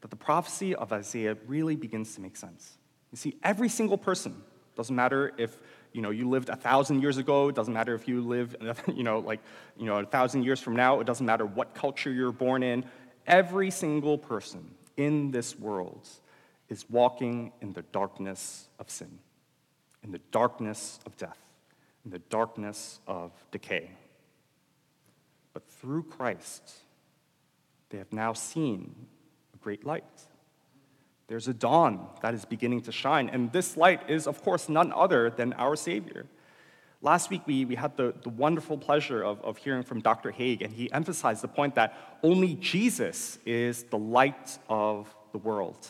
that 0.00 0.10
the 0.10 0.16
prophecy 0.16 0.74
of 0.74 0.92
Isaiah 0.92 1.36
really 1.46 1.74
begins 1.74 2.14
to 2.14 2.20
make 2.20 2.36
sense. 2.36 2.78
You 3.10 3.18
see, 3.18 3.36
every 3.42 3.68
single 3.68 3.98
person, 3.98 4.42
doesn't 4.76 4.94
matter 4.94 5.32
if 5.38 5.56
you 5.92 6.02
know 6.02 6.10
you 6.10 6.28
lived 6.28 6.50
a 6.50 6.56
thousand 6.56 7.00
years 7.00 7.16
ago, 7.16 7.48
it 7.48 7.54
doesn't 7.54 7.72
matter 7.72 7.94
if 7.94 8.06
you 8.06 8.20
live 8.20 8.54
you 8.94 9.02
know 9.02 9.20
like 9.20 9.40
you 9.78 9.86
know 9.86 9.96
a 9.96 10.04
thousand 10.04 10.44
years 10.44 10.60
from 10.60 10.76
now, 10.76 11.00
it 11.00 11.06
doesn't 11.06 11.26
matter 11.26 11.46
what 11.46 11.74
culture 11.74 12.12
you're 12.12 12.32
born 12.32 12.62
in, 12.62 12.84
every 13.26 13.70
single 13.70 14.18
person 14.18 14.74
in 14.96 15.30
this 15.30 15.58
world 15.58 16.08
is 16.68 16.88
walking 16.90 17.52
in 17.60 17.72
the 17.72 17.82
darkness 17.82 18.68
of 18.78 18.90
sin, 18.90 19.18
in 20.02 20.12
the 20.12 20.20
darkness 20.30 20.98
of 21.06 21.16
death, 21.16 21.38
in 22.04 22.10
the 22.10 22.18
darkness 22.18 23.00
of 23.06 23.32
decay. 23.50 23.90
But 25.52 25.68
through 25.68 26.04
Christ, 26.04 26.74
they 27.90 27.98
have 27.98 28.12
now 28.12 28.32
seen 28.32 28.94
a 29.54 29.58
great 29.58 29.86
light. 29.86 30.04
There's 31.28 31.48
a 31.48 31.54
dawn 31.54 32.06
that 32.22 32.34
is 32.34 32.44
beginning 32.44 32.82
to 32.82 32.92
shine, 32.92 33.28
and 33.28 33.50
this 33.52 33.76
light 33.76 34.08
is, 34.08 34.26
of 34.26 34.42
course, 34.42 34.68
none 34.68 34.92
other 34.92 35.30
than 35.30 35.52
our 35.54 35.74
Savior. 35.74 36.26
Last 37.02 37.30
week, 37.30 37.42
we, 37.46 37.64
we 37.64 37.74
had 37.74 37.96
the, 37.96 38.14
the 38.22 38.28
wonderful 38.28 38.78
pleasure 38.78 39.22
of, 39.22 39.40
of 39.42 39.58
hearing 39.58 39.82
from 39.82 40.00
Dr. 40.00 40.30
Haig, 40.30 40.62
and 40.62 40.72
he 40.72 40.90
emphasized 40.92 41.42
the 41.42 41.48
point 41.48 41.74
that 41.74 42.18
only 42.22 42.54
Jesus 42.54 43.38
is 43.44 43.84
the 43.84 43.98
light 43.98 44.58
of 44.68 45.14
the 45.32 45.38
world. 45.38 45.88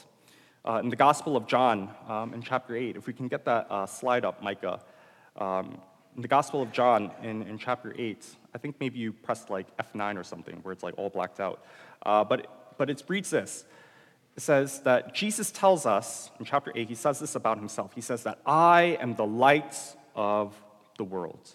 Uh, 0.67 0.81
in 0.83 0.89
the 0.89 0.97
Gospel 0.97 1.37
of 1.37 1.47
John, 1.47 1.91
um, 2.09 2.35
in 2.35 2.43
chapter 2.43 2.75
8, 2.75 2.97
if 2.97 3.07
we 3.07 3.13
can 3.13 3.29
get 3.29 3.45
that 3.45 3.69
uh, 3.71 3.87
slide 3.87 4.25
up, 4.25 4.43
Micah. 4.43 4.81
Um, 5.37 5.79
in 6.17 6.23
the 6.23 6.29
Gospel 6.29 6.61
of 6.61 6.73
John, 6.73 7.13
in, 7.23 7.43
in 7.43 7.57
chapter 7.57 7.95
8, 7.97 8.27
I 8.53 8.59
think 8.59 8.75
maybe 8.81 8.99
you 8.99 9.13
pressed 9.13 9.49
like 9.49 9.67
F9 9.77 10.19
or 10.19 10.25
something, 10.25 10.57
where 10.63 10.73
it's 10.73 10.83
like 10.83 10.95
all 10.97 11.09
blacked 11.09 11.39
out. 11.39 11.65
Uh, 12.05 12.25
but, 12.25 12.75
but 12.79 12.91
it 12.91 13.01
reads 13.07 13.31
this 13.31 13.65
it 14.37 14.43
says 14.43 14.81
that 14.81 15.15
Jesus 15.15 15.53
tells 15.53 15.87
us 15.87 16.31
in 16.41 16.45
chapter 16.45 16.73
8, 16.75 16.89
he 16.89 16.97
says 16.97 17.21
this 17.21 17.37
about 17.37 17.59
himself. 17.59 17.93
He 17.95 18.01
says 18.01 18.25
that 18.25 18.41
I 18.45 18.99
am 19.01 19.15
the 19.15 19.25
light 19.25 19.79
of 20.17 20.53
the 20.99 21.05
world. 21.05 21.49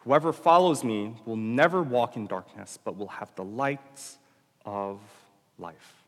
Whoever 0.00 0.32
follows 0.32 0.82
me 0.82 1.14
will 1.26 1.36
never 1.36 1.82
walk 1.82 2.16
in 2.16 2.26
darkness, 2.26 2.78
but 2.82 2.96
will 2.96 3.08
have 3.08 3.34
the 3.34 3.44
light 3.44 4.00
of 4.64 4.98
life. 5.58 6.03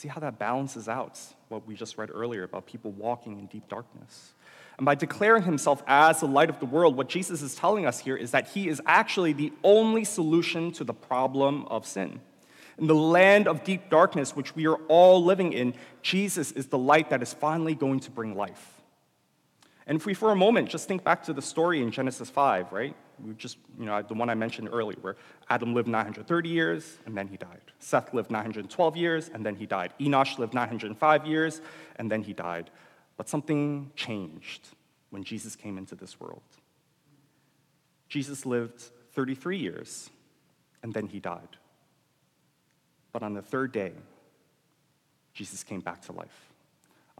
See 0.00 0.08
how 0.08 0.20
that 0.20 0.38
balances 0.38 0.88
out 0.88 1.20
what 1.50 1.66
we 1.66 1.74
just 1.74 1.98
read 1.98 2.08
earlier 2.10 2.42
about 2.42 2.64
people 2.64 2.90
walking 2.90 3.38
in 3.38 3.44
deep 3.44 3.68
darkness. 3.68 4.32
And 4.78 4.86
by 4.86 4.94
declaring 4.94 5.42
himself 5.42 5.82
as 5.86 6.20
the 6.20 6.26
light 6.26 6.48
of 6.48 6.58
the 6.58 6.64
world, 6.64 6.96
what 6.96 7.10
Jesus 7.10 7.42
is 7.42 7.54
telling 7.54 7.84
us 7.84 7.98
here 7.98 8.16
is 8.16 8.30
that 8.30 8.48
he 8.48 8.66
is 8.66 8.80
actually 8.86 9.34
the 9.34 9.52
only 9.62 10.04
solution 10.04 10.72
to 10.72 10.84
the 10.84 10.94
problem 10.94 11.66
of 11.66 11.86
sin. 11.86 12.22
In 12.78 12.86
the 12.86 12.94
land 12.94 13.46
of 13.46 13.62
deep 13.62 13.90
darkness, 13.90 14.34
which 14.34 14.56
we 14.56 14.66
are 14.66 14.76
all 14.88 15.22
living 15.22 15.52
in, 15.52 15.74
Jesus 16.00 16.50
is 16.52 16.68
the 16.68 16.78
light 16.78 17.10
that 17.10 17.20
is 17.20 17.34
finally 17.34 17.74
going 17.74 18.00
to 18.00 18.10
bring 18.10 18.34
life. 18.34 18.80
And 19.86 19.96
if 19.96 20.06
we, 20.06 20.14
for 20.14 20.30
a 20.30 20.36
moment, 20.36 20.70
just 20.70 20.88
think 20.88 21.04
back 21.04 21.24
to 21.24 21.34
the 21.34 21.42
story 21.42 21.82
in 21.82 21.90
Genesis 21.90 22.30
5, 22.30 22.72
right? 22.72 22.96
We 23.24 23.34
just, 23.34 23.58
you 23.78 23.86
know, 23.86 24.02
the 24.02 24.14
one 24.14 24.30
I 24.30 24.34
mentioned 24.34 24.68
earlier, 24.72 24.98
where 25.00 25.16
Adam 25.48 25.74
lived 25.74 25.88
930 25.88 26.48
years 26.48 26.98
and 27.06 27.16
then 27.16 27.28
he 27.28 27.36
died. 27.36 27.60
Seth 27.78 28.14
lived 28.14 28.30
912 28.30 28.96
years 28.96 29.30
and 29.32 29.44
then 29.44 29.56
he 29.56 29.66
died. 29.66 29.92
Enosh 30.00 30.38
lived 30.38 30.54
905 30.54 31.26
years 31.26 31.60
and 31.96 32.10
then 32.10 32.22
he 32.22 32.32
died. 32.32 32.70
But 33.16 33.28
something 33.28 33.90
changed 33.96 34.68
when 35.10 35.24
Jesus 35.24 35.56
came 35.56 35.76
into 35.76 35.94
this 35.94 36.18
world. 36.20 36.42
Jesus 38.08 38.46
lived 38.46 38.80
33 39.12 39.58
years 39.58 40.10
and 40.82 40.94
then 40.94 41.06
he 41.06 41.20
died. 41.20 41.56
But 43.12 43.22
on 43.22 43.34
the 43.34 43.42
third 43.42 43.72
day, 43.72 43.92
Jesus 45.34 45.62
came 45.64 45.80
back 45.80 46.02
to 46.02 46.12
life. 46.12 46.49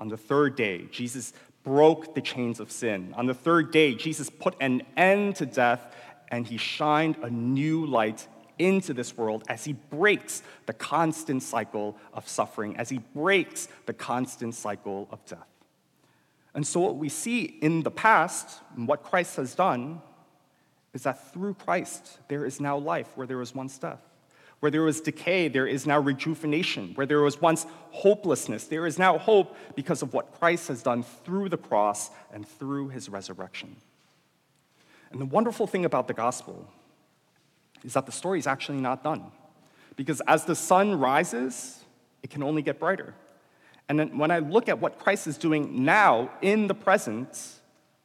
On 0.00 0.08
the 0.08 0.16
third 0.16 0.56
day, 0.56 0.86
Jesus 0.90 1.34
broke 1.62 2.14
the 2.14 2.22
chains 2.22 2.58
of 2.58 2.72
sin. 2.72 3.12
On 3.18 3.26
the 3.26 3.34
third 3.34 3.70
day, 3.70 3.94
Jesus 3.94 4.30
put 4.30 4.56
an 4.58 4.82
end 4.96 5.36
to 5.36 5.46
death 5.46 5.94
and 6.28 6.46
he 6.46 6.56
shined 6.56 7.16
a 7.22 7.28
new 7.28 7.84
light 7.84 8.26
into 8.58 8.94
this 8.94 9.14
world 9.16 9.44
as 9.48 9.64
he 9.64 9.74
breaks 9.74 10.42
the 10.64 10.72
constant 10.72 11.42
cycle 11.42 11.98
of 12.14 12.26
suffering, 12.26 12.76
as 12.78 12.88
he 12.88 12.98
breaks 13.14 13.68
the 13.84 13.92
constant 13.92 14.54
cycle 14.54 15.06
of 15.10 15.22
death. 15.26 15.46
And 16.54 16.66
so, 16.66 16.80
what 16.80 16.96
we 16.96 17.08
see 17.08 17.42
in 17.42 17.82
the 17.82 17.90
past, 17.90 18.60
and 18.76 18.88
what 18.88 19.02
Christ 19.02 19.36
has 19.36 19.54
done, 19.54 20.00
is 20.94 21.02
that 21.02 21.32
through 21.32 21.54
Christ, 21.54 22.18
there 22.28 22.44
is 22.44 22.58
now 22.58 22.76
life 22.76 23.08
where 23.16 23.26
there 23.26 23.36
was 23.36 23.54
once 23.54 23.78
death. 23.78 24.00
Where 24.60 24.70
there 24.70 24.82
was 24.82 25.00
decay, 25.00 25.48
there 25.48 25.66
is 25.66 25.86
now 25.86 25.98
rejuvenation. 25.98 26.92
Where 26.94 27.06
there 27.06 27.22
was 27.22 27.40
once 27.40 27.66
hopelessness, 27.90 28.64
there 28.64 28.86
is 28.86 28.98
now 28.98 29.18
hope 29.18 29.56
because 29.74 30.02
of 30.02 30.12
what 30.12 30.38
Christ 30.38 30.68
has 30.68 30.82
done 30.82 31.02
through 31.02 31.48
the 31.48 31.56
cross 31.56 32.10
and 32.32 32.46
through 32.46 32.88
his 32.88 33.08
resurrection. 33.08 33.76
And 35.10 35.20
the 35.20 35.26
wonderful 35.26 35.66
thing 35.66 35.84
about 35.84 36.08
the 36.08 36.14
gospel 36.14 36.68
is 37.84 37.94
that 37.94 38.06
the 38.06 38.12
story 38.12 38.38
is 38.38 38.46
actually 38.46 38.80
not 38.80 39.02
done. 39.02 39.32
Because 39.96 40.20
as 40.28 40.44
the 40.44 40.54
sun 40.54 40.98
rises, 40.98 41.82
it 42.22 42.30
can 42.30 42.42
only 42.42 42.62
get 42.62 42.78
brighter. 42.78 43.14
And 43.88 43.98
then 43.98 44.18
when 44.18 44.30
I 44.30 44.38
look 44.38 44.68
at 44.68 44.78
what 44.78 44.98
Christ 44.98 45.26
is 45.26 45.36
doing 45.36 45.84
now 45.84 46.30
in 46.42 46.68
the 46.68 46.74
present, 46.74 47.59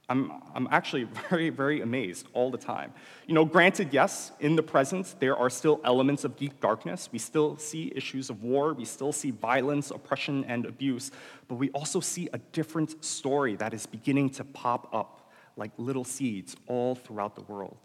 I'm, 0.08 0.32
I'm 0.54 0.68
actually 0.72 1.04
very, 1.30 1.50
very 1.50 1.82
amazed 1.82 2.28
all 2.34 2.52
the 2.52 2.58
time. 2.58 2.94
You 3.28 3.34
know, 3.34 3.46
granted, 3.46 3.90
yes, 3.92 4.32
in 4.40 4.56
the 4.56 4.64
present, 4.64 5.16
there 5.20 5.36
are 5.36 5.50
still 5.50 5.82
elements 5.84 6.24
of 6.24 6.38
deep 6.38 6.60
darkness. 6.62 7.10
We 7.12 7.20
still 7.20 7.58
see 7.58 7.92
issues 7.96 8.30
of 8.30 8.44
war, 8.44 8.74
we 8.74 8.86
still 8.86 9.12
see 9.12 9.32
violence, 9.32 9.92
oppression, 9.92 10.46
and 10.46 10.66
abuse, 10.66 11.12
but 11.48 11.56
we 11.56 11.70
also 11.72 12.00
see 12.00 12.30
a 12.34 12.38
different 12.54 13.04
story 13.04 13.56
that 13.56 13.74
is 13.74 13.86
beginning 13.86 14.30
to 14.32 14.44
pop 14.44 14.94
up 14.94 15.32
like 15.58 15.72
little 15.78 16.04
seeds 16.04 16.56
all 16.68 16.96
throughout 16.96 17.36
the 17.36 17.44
world. 17.44 17.78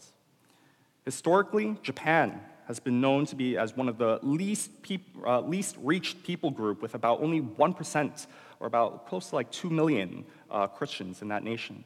Historically, 1.04 1.76
Japan 1.82 2.40
has 2.66 2.78
been 2.78 3.00
known 3.00 3.26
to 3.26 3.34
be 3.34 3.56
as 3.56 3.76
one 3.76 3.88
of 3.88 3.98
the 3.98 4.20
least, 4.22 4.82
peop- 4.82 5.16
uh, 5.26 5.40
least 5.40 5.76
reached 5.82 6.22
people 6.22 6.50
group 6.50 6.82
with 6.82 6.94
about 6.94 7.20
only 7.20 7.40
1% 7.40 8.26
or 8.60 8.66
about 8.66 9.08
close 9.08 9.30
to 9.30 9.34
like 9.34 9.50
2 9.50 9.70
million 9.70 10.24
uh, 10.50 10.66
Christians 10.66 11.22
in 11.22 11.28
that 11.28 11.42
nation. 11.42 11.82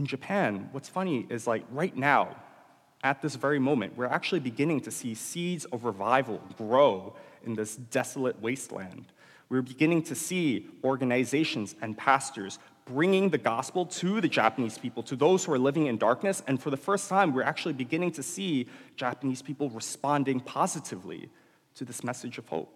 In 0.00 0.06
Japan, 0.06 0.70
what's 0.72 0.88
funny 0.88 1.26
is 1.28 1.46
like 1.46 1.62
right 1.70 1.94
now, 1.94 2.34
at 3.04 3.20
this 3.20 3.34
very 3.34 3.58
moment, 3.58 3.98
we're 3.98 4.06
actually 4.06 4.40
beginning 4.40 4.80
to 4.80 4.90
see 4.90 5.12
seeds 5.12 5.66
of 5.66 5.84
revival 5.84 6.40
grow 6.56 7.14
in 7.44 7.54
this 7.54 7.76
desolate 7.76 8.40
wasteland. 8.40 9.04
We're 9.50 9.60
beginning 9.60 10.04
to 10.04 10.14
see 10.14 10.68
organizations 10.82 11.74
and 11.82 11.98
pastors 11.98 12.58
bringing 12.86 13.28
the 13.28 13.36
gospel 13.36 13.84
to 14.00 14.22
the 14.22 14.28
Japanese 14.28 14.78
people, 14.78 15.02
to 15.02 15.16
those 15.16 15.44
who 15.44 15.52
are 15.52 15.58
living 15.58 15.84
in 15.84 15.98
darkness. 15.98 16.42
And 16.46 16.62
for 16.62 16.70
the 16.70 16.78
first 16.78 17.10
time, 17.10 17.34
we're 17.34 17.42
actually 17.42 17.74
beginning 17.74 18.12
to 18.12 18.22
see 18.22 18.68
Japanese 18.96 19.42
people 19.42 19.68
responding 19.68 20.40
positively 20.40 21.28
to 21.74 21.84
this 21.84 22.02
message 22.02 22.38
of 22.38 22.48
hope. 22.48 22.74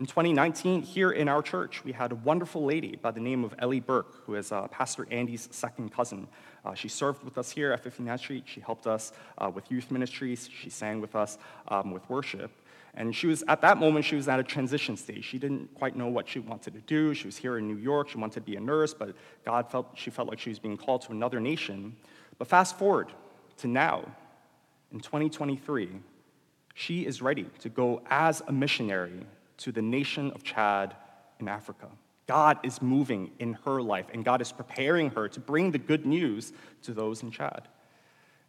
In 0.00 0.06
2019, 0.06 0.80
here 0.80 1.10
in 1.10 1.28
our 1.28 1.42
church, 1.42 1.84
we 1.84 1.92
had 1.92 2.10
a 2.10 2.14
wonderful 2.14 2.64
lady 2.64 2.96
by 2.96 3.10
the 3.10 3.20
name 3.20 3.44
of 3.44 3.54
Ellie 3.58 3.80
Burke, 3.80 4.24
who 4.24 4.34
is 4.34 4.50
uh, 4.50 4.66
Pastor 4.68 5.06
Andy's 5.10 5.46
second 5.52 5.92
cousin. 5.92 6.26
Uh, 6.64 6.72
she 6.72 6.88
served 6.88 7.22
with 7.22 7.36
us 7.36 7.50
here 7.50 7.70
at 7.70 7.84
59th 7.84 8.18
Street. 8.20 8.44
She 8.46 8.62
helped 8.62 8.86
us 8.86 9.12
uh, 9.36 9.50
with 9.54 9.70
youth 9.70 9.90
ministries. 9.90 10.48
She 10.50 10.70
sang 10.70 11.02
with 11.02 11.14
us 11.14 11.36
um, 11.68 11.90
with 11.90 12.08
worship. 12.08 12.50
And 12.94 13.14
she 13.14 13.26
was, 13.26 13.44
at 13.46 13.60
that 13.60 13.76
moment, 13.76 14.06
she 14.06 14.16
was 14.16 14.26
at 14.26 14.40
a 14.40 14.42
transition 14.42 14.96
stage. 14.96 15.22
She 15.22 15.38
didn't 15.38 15.74
quite 15.74 15.94
know 15.94 16.08
what 16.08 16.26
she 16.26 16.38
wanted 16.38 16.72
to 16.72 16.80
do. 16.80 17.12
She 17.12 17.26
was 17.26 17.36
here 17.36 17.58
in 17.58 17.68
New 17.68 17.76
York. 17.76 18.08
She 18.08 18.16
wanted 18.16 18.36
to 18.36 18.40
be 18.40 18.56
a 18.56 18.60
nurse, 18.60 18.94
but 18.94 19.14
God 19.44 19.70
felt, 19.70 19.90
she 19.96 20.08
felt 20.08 20.30
like 20.30 20.38
she 20.38 20.48
was 20.48 20.58
being 20.58 20.78
called 20.78 21.02
to 21.02 21.12
another 21.12 21.40
nation. 21.40 21.94
But 22.38 22.48
fast 22.48 22.78
forward 22.78 23.08
to 23.58 23.68
now, 23.68 24.10
in 24.92 25.00
2023, 25.00 25.90
she 26.72 27.04
is 27.04 27.20
ready 27.20 27.50
to 27.58 27.68
go 27.68 28.00
as 28.08 28.42
a 28.48 28.52
missionary 28.52 29.26
to 29.60 29.72
the 29.72 29.82
nation 29.82 30.30
of 30.32 30.42
Chad 30.42 30.94
in 31.38 31.48
Africa. 31.48 31.88
God 32.26 32.58
is 32.62 32.80
moving 32.80 33.32
in 33.38 33.54
her 33.64 33.82
life, 33.82 34.06
and 34.12 34.24
God 34.24 34.40
is 34.40 34.52
preparing 34.52 35.10
her 35.10 35.28
to 35.28 35.40
bring 35.40 35.72
the 35.72 35.78
good 35.78 36.06
news 36.06 36.52
to 36.82 36.92
those 36.92 37.22
in 37.22 37.30
Chad. 37.30 37.66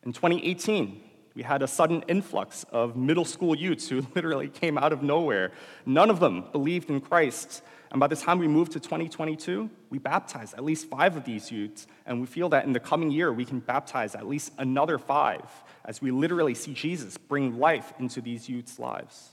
In 0.04 0.14
2018, 0.14 1.02
we 1.34 1.44
had 1.44 1.62
a 1.62 1.68
sudden 1.68 2.04
influx 2.08 2.66
of 2.72 2.96
middle 2.96 3.26
school 3.26 3.56
youths 3.56 3.88
who 3.88 4.06
literally 4.16 4.50
came 4.50 4.78
out 4.78 4.94
of 4.94 5.02
nowhere. 5.02 5.52
None 5.86 6.10
of 6.10 6.20
them 6.20 6.46
believed 6.52 6.90
in 6.90 7.02
Christ. 7.02 7.62
And 7.92 8.00
by 8.00 8.08
the 8.08 8.16
time 8.16 8.40
we 8.40 8.48
moved 8.48 8.74
to 8.74 8.80
2022, 8.80 9.70
we 9.90 9.98
baptized 9.98 10.54
at 10.54 10.64
least 10.64 10.88
five 10.88 11.18
of 11.18 11.26
these 11.26 11.52
youths. 11.52 11.88
And 12.06 12.22
we 12.22 12.28
feel 12.28 12.50
that 12.50 12.66
in 12.66 12.74
the 12.74 12.80
coming 12.80 13.12
year, 13.12 13.34
we 13.34 13.46
can 13.46 13.60
baptize 13.60 14.16
at 14.16 14.28
least 14.28 14.54
another 14.58 14.98
five 14.98 15.50
as 15.86 16.02
we 16.02 16.12
literally 16.12 16.54
see 16.54 16.74
Jesus 16.74 17.18
bring 17.18 17.58
life 17.58 17.94
into 18.00 18.22
these 18.22 18.48
youths' 18.48 18.80
lives. 18.80 19.31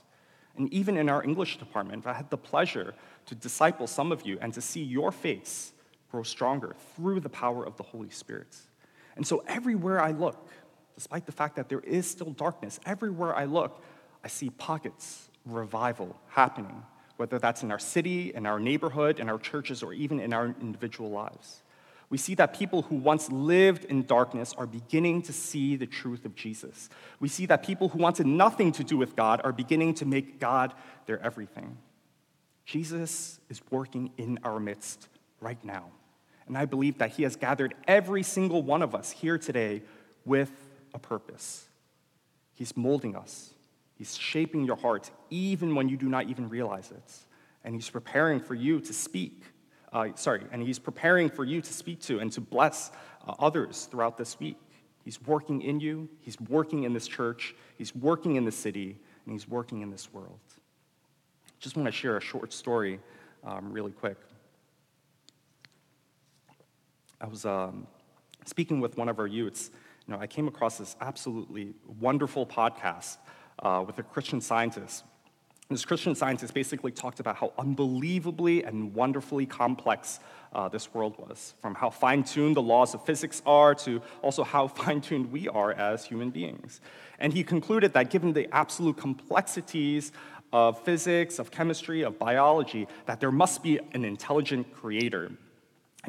And 0.59 0.71
even 0.73 0.97
in 0.97 1.09
our 1.09 1.23
English 1.23 1.57
department, 1.57 2.05
I 2.05 2.13
had 2.13 2.29
the 2.29 2.37
pleasure 2.37 2.93
to 3.27 3.33
disciple 3.33 3.87
some 3.87 4.11
of 4.11 4.25
you 4.25 4.37
and 4.41 4.53
to 4.53 4.61
see 4.61 4.83
your 4.83 5.09
faith 5.11 5.71
grow 6.11 6.21
stronger 6.21 6.75
through 6.95 7.21
the 7.21 7.29
power 7.29 7.65
of 7.65 7.77
the 7.77 7.83
Holy 7.83 8.09
Spirit. 8.09 8.57
And 9.15 9.25
so 9.25 9.41
everywhere 9.47 10.01
I 10.01 10.11
look, 10.11 10.49
despite 10.95 11.25
the 11.25 11.31
fact 11.31 11.55
that 11.55 11.69
there 11.69 11.79
is 11.79 12.09
still 12.09 12.31
darkness, 12.31 12.77
everywhere 12.85 13.33
I 13.33 13.45
look, 13.45 13.81
I 14.21 14.27
see 14.27 14.49
pockets 14.49 15.29
of 15.45 15.53
revival 15.53 16.19
happening, 16.27 16.83
whether 17.15 17.39
that's 17.39 17.63
in 17.63 17.71
our 17.71 17.79
city, 17.79 18.33
in 18.35 18.45
our 18.45 18.59
neighborhood, 18.59 19.21
in 19.21 19.29
our 19.29 19.39
churches, 19.39 19.81
or 19.81 19.93
even 19.93 20.19
in 20.19 20.33
our 20.33 20.53
individual 20.59 21.09
lives. 21.09 21.63
We 22.09 22.17
see 22.17 22.33
that 22.35 22.53
people 22.53 22.81
who 22.83 22.95
once 22.95 23.31
lived 23.31 23.85
in 23.85 24.05
darkness 24.05 24.55
are 24.57 24.65
beginning 24.65 25.21
to 25.23 25.33
see 25.33 25.75
the 25.75 25.85
truth 25.85 26.25
of 26.25 26.35
Jesus. 26.35 26.89
We 27.19 27.27
see 27.27 27.45
that 27.45 27.63
people 27.63 27.89
who 27.89 27.99
wanted 27.99 28.25
nothing 28.25 28.71
to 28.73 28.83
do 28.83 28.97
with 28.97 29.15
God 29.15 29.41
are 29.43 29.51
beginning 29.51 29.93
to 29.95 30.05
make 30.05 30.39
God 30.39 30.73
their 31.05 31.21
everything. 31.21 31.77
Jesus 32.65 33.39
is 33.49 33.61
working 33.69 34.11
in 34.17 34.39
our 34.43 34.59
midst 34.59 35.07
right 35.39 35.63
now. 35.63 35.85
And 36.47 36.57
I 36.57 36.65
believe 36.65 36.97
that 36.97 37.11
he 37.11 37.23
has 37.23 37.35
gathered 37.35 37.75
every 37.87 38.23
single 38.23 38.63
one 38.63 38.81
of 38.81 38.95
us 38.95 39.11
here 39.11 39.37
today 39.37 39.83
with 40.25 40.51
a 40.93 40.99
purpose. 40.99 41.67
He's 42.55 42.75
molding 42.75 43.15
us, 43.15 43.53
He's 43.95 44.17
shaping 44.17 44.63
your 44.63 44.77
heart 44.77 45.11
even 45.29 45.75
when 45.75 45.89
you 45.89 45.97
do 45.97 46.07
not 46.07 46.29
even 46.29 46.49
realize 46.49 46.89
it. 46.89 47.13
And 47.63 47.75
He's 47.75 47.89
preparing 47.89 48.39
for 48.39 48.55
you 48.55 48.79
to 48.79 48.93
speak. 48.93 49.43
Uh, 49.91 50.09
sorry, 50.15 50.43
and 50.51 50.61
He's 50.61 50.79
preparing 50.79 51.29
for 51.29 51.43
you 51.43 51.61
to 51.61 51.73
speak 51.73 51.99
to 52.01 52.19
and 52.19 52.31
to 52.33 52.41
bless 52.41 52.91
uh, 53.27 53.33
others 53.39 53.87
throughout 53.89 54.17
this 54.17 54.39
week. 54.39 54.57
He's 55.03 55.21
working 55.25 55.61
in 55.61 55.79
you, 55.79 56.09
He's 56.21 56.39
working 56.39 56.83
in 56.83 56.93
this 56.93 57.07
church, 57.07 57.55
He's 57.77 57.95
working 57.95 58.35
in 58.35 58.45
the 58.45 58.51
city, 58.51 58.97
and 59.25 59.33
He's 59.33 59.47
working 59.47 59.81
in 59.81 59.89
this 59.89 60.13
world. 60.13 60.39
Just 61.59 61.75
want 61.75 61.87
to 61.87 61.91
share 61.91 62.17
a 62.17 62.21
short 62.21 62.53
story 62.53 62.99
um, 63.43 63.71
really 63.71 63.91
quick. 63.91 64.17
I 67.19 67.27
was 67.27 67.45
um, 67.45 67.87
speaking 68.45 68.79
with 68.79 68.97
one 68.97 69.09
of 69.09 69.19
our 69.19 69.27
youths. 69.27 69.71
You 70.07 70.13
know, 70.13 70.21
I 70.21 70.27
came 70.27 70.47
across 70.47 70.77
this 70.77 70.95
absolutely 71.01 71.73
wonderful 71.99 72.45
podcast 72.45 73.17
uh, 73.61 73.83
with 73.85 73.99
a 73.99 74.03
Christian 74.03 74.39
scientist. 74.39 75.03
This 75.71 75.85
Christian 75.85 76.15
scientist 76.15 76.55
basically 76.55 76.91
talked 76.91 77.19
about 77.19 77.35
how 77.35 77.53
unbelievably 77.59 78.63
and 78.63 78.91
wonderfully 78.95 79.45
complex 79.45 80.19
uh, 80.51 80.67
this 80.67 80.95
world 80.95 81.13
was, 81.19 81.53
from 81.61 81.75
how 81.75 81.91
fine 81.91 82.23
tuned 82.23 82.55
the 82.55 82.61
laws 82.61 82.95
of 82.95 83.05
physics 83.05 83.43
are 83.45 83.75
to 83.75 84.01
also 84.23 84.43
how 84.43 84.67
fine 84.81 84.99
tuned 84.99 85.31
we 85.31 85.47
are 85.47 85.71
as 85.71 86.05
human 86.05 86.31
beings. 86.31 86.81
And 87.19 87.31
he 87.31 87.43
concluded 87.43 87.93
that 87.93 88.09
given 88.09 88.33
the 88.33 88.51
absolute 88.51 88.97
complexities 88.97 90.11
of 90.51 90.83
physics, 90.83 91.37
of 91.37 91.51
chemistry, 91.51 92.01
of 92.01 92.17
biology, 92.17 92.87
that 93.05 93.19
there 93.19 93.31
must 93.31 93.61
be 93.61 93.79
an 93.93 94.03
intelligent 94.03 94.73
creator 94.73 95.33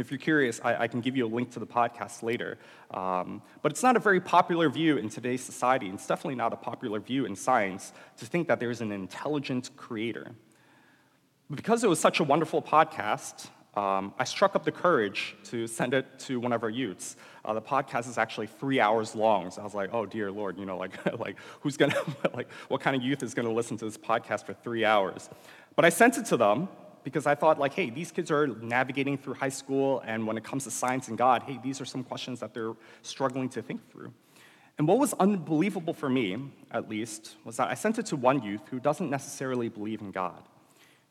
if 0.00 0.10
you're 0.10 0.18
curious, 0.18 0.60
I, 0.64 0.82
I, 0.82 0.88
can 0.88 1.00
give 1.00 1.16
you 1.16 1.26
a 1.26 1.28
link 1.28 1.50
to 1.52 1.60
the 1.60 1.66
podcast 1.66 2.22
later. 2.22 2.58
Um, 2.90 3.42
but 3.62 3.70
it's 3.70 3.82
not 3.82 3.96
a 3.96 4.00
very 4.00 4.20
popular 4.20 4.68
view 4.68 4.96
in 4.96 5.08
today's 5.08 5.42
society. 5.42 5.86
and 5.86 5.94
It's 5.94 6.06
definitely 6.06 6.36
not 6.36 6.52
a 6.52 6.56
popular 6.56 7.00
view 7.00 7.26
in 7.26 7.36
science 7.36 7.92
to 8.16 8.26
think 8.26 8.48
that 8.48 8.60
there's 8.60 8.80
an 8.80 8.92
intelligent 8.92 9.70
creator. 9.76 10.32
But 11.48 11.56
because 11.56 11.84
it 11.84 11.88
was 11.88 12.00
such 12.00 12.20
a 12.20 12.24
wonderful 12.24 12.62
podcast, 12.62 13.48
um, 13.74 14.12
I 14.18 14.24
struck 14.24 14.56
up 14.56 14.64
the 14.64 14.72
courage 14.72 15.36
to 15.44 15.66
send 15.68 15.94
it 15.94 16.18
to 16.20 16.40
one 16.40 16.52
of 16.52 16.64
our 16.64 16.70
youths. 16.70 17.16
Uh, 17.44 17.54
the 17.54 17.62
podcast 17.62 18.08
is 18.08 18.18
actually 18.18 18.48
three 18.48 18.80
hours 18.80 19.14
long, 19.14 19.50
so 19.50 19.60
I 19.60 19.64
was 19.64 19.74
like, 19.74 19.94
"Oh 19.94 20.06
dear 20.06 20.32
Lord, 20.32 20.58
you 20.58 20.66
know, 20.66 20.76
like, 20.76 20.92
like 21.20 21.36
who's 21.60 21.76
gonna, 21.76 21.94
like, 22.34 22.50
what 22.68 22.80
kind 22.80 22.96
of 22.96 23.02
youth 23.02 23.22
is 23.22 23.32
gonna 23.32 23.52
listen 23.52 23.76
to 23.76 23.84
this 23.84 23.96
podcast 23.96 24.44
for 24.44 24.54
three 24.54 24.84
hours?" 24.84 25.30
But 25.76 25.84
I 25.84 25.88
sent 25.88 26.18
it 26.18 26.26
to 26.26 26.36
them, 26.36 26.68
because 27.04 27.26
I 27.26 27.34
thought, 27.34 27.58
like, 27.58 27.74
hey, 27.74 27.90
these 27.90 28.12
kids 28.12 28.30
are 28.30 28.46
navigating 28.46 29.16
through 29.18 29.34
high 29.34 29.48
school, 29.48 30.02
and 30.06 30.26
when 30.26 30.36
it 30.36 30.44
comes 30.44 30.64
to 30.64 30.70
science 30.70 31.08
and 31.08 31.16
God, 31.16 31.42
hey, 31.42 31.58
these 31.62 31.80
are 31.80 31.84
some 31.84 32.04
questions 32.04 32.40
that 32.40 32.54
they're 32.54 32.74
struggling 33.02 33.48
to 33.50 33.62
think 33.62 33.90
through. 33.90 34.12
And 34.78 34.88
what 34.88 34.98
was 34.98 35.12
unbelievable 35.14 35.92
for 35.92 36.08
me, 36.08 36.38
at 36.70 36.88
least, 36.88 37.36
was 37.44 37.56
that 37.58 37.68
I 37.68 37.74
sent 37.74 37.98
it 37.98 38.06
to 38.06 38.16
one 38.16 38.42
youth 38.42 38.62
who 38.70 38.80
doesn't 38.80 39.10
necessarily 39.10 39.68
believe 39.68 40.00
in 40.00 40.10
God. 40.10 40.42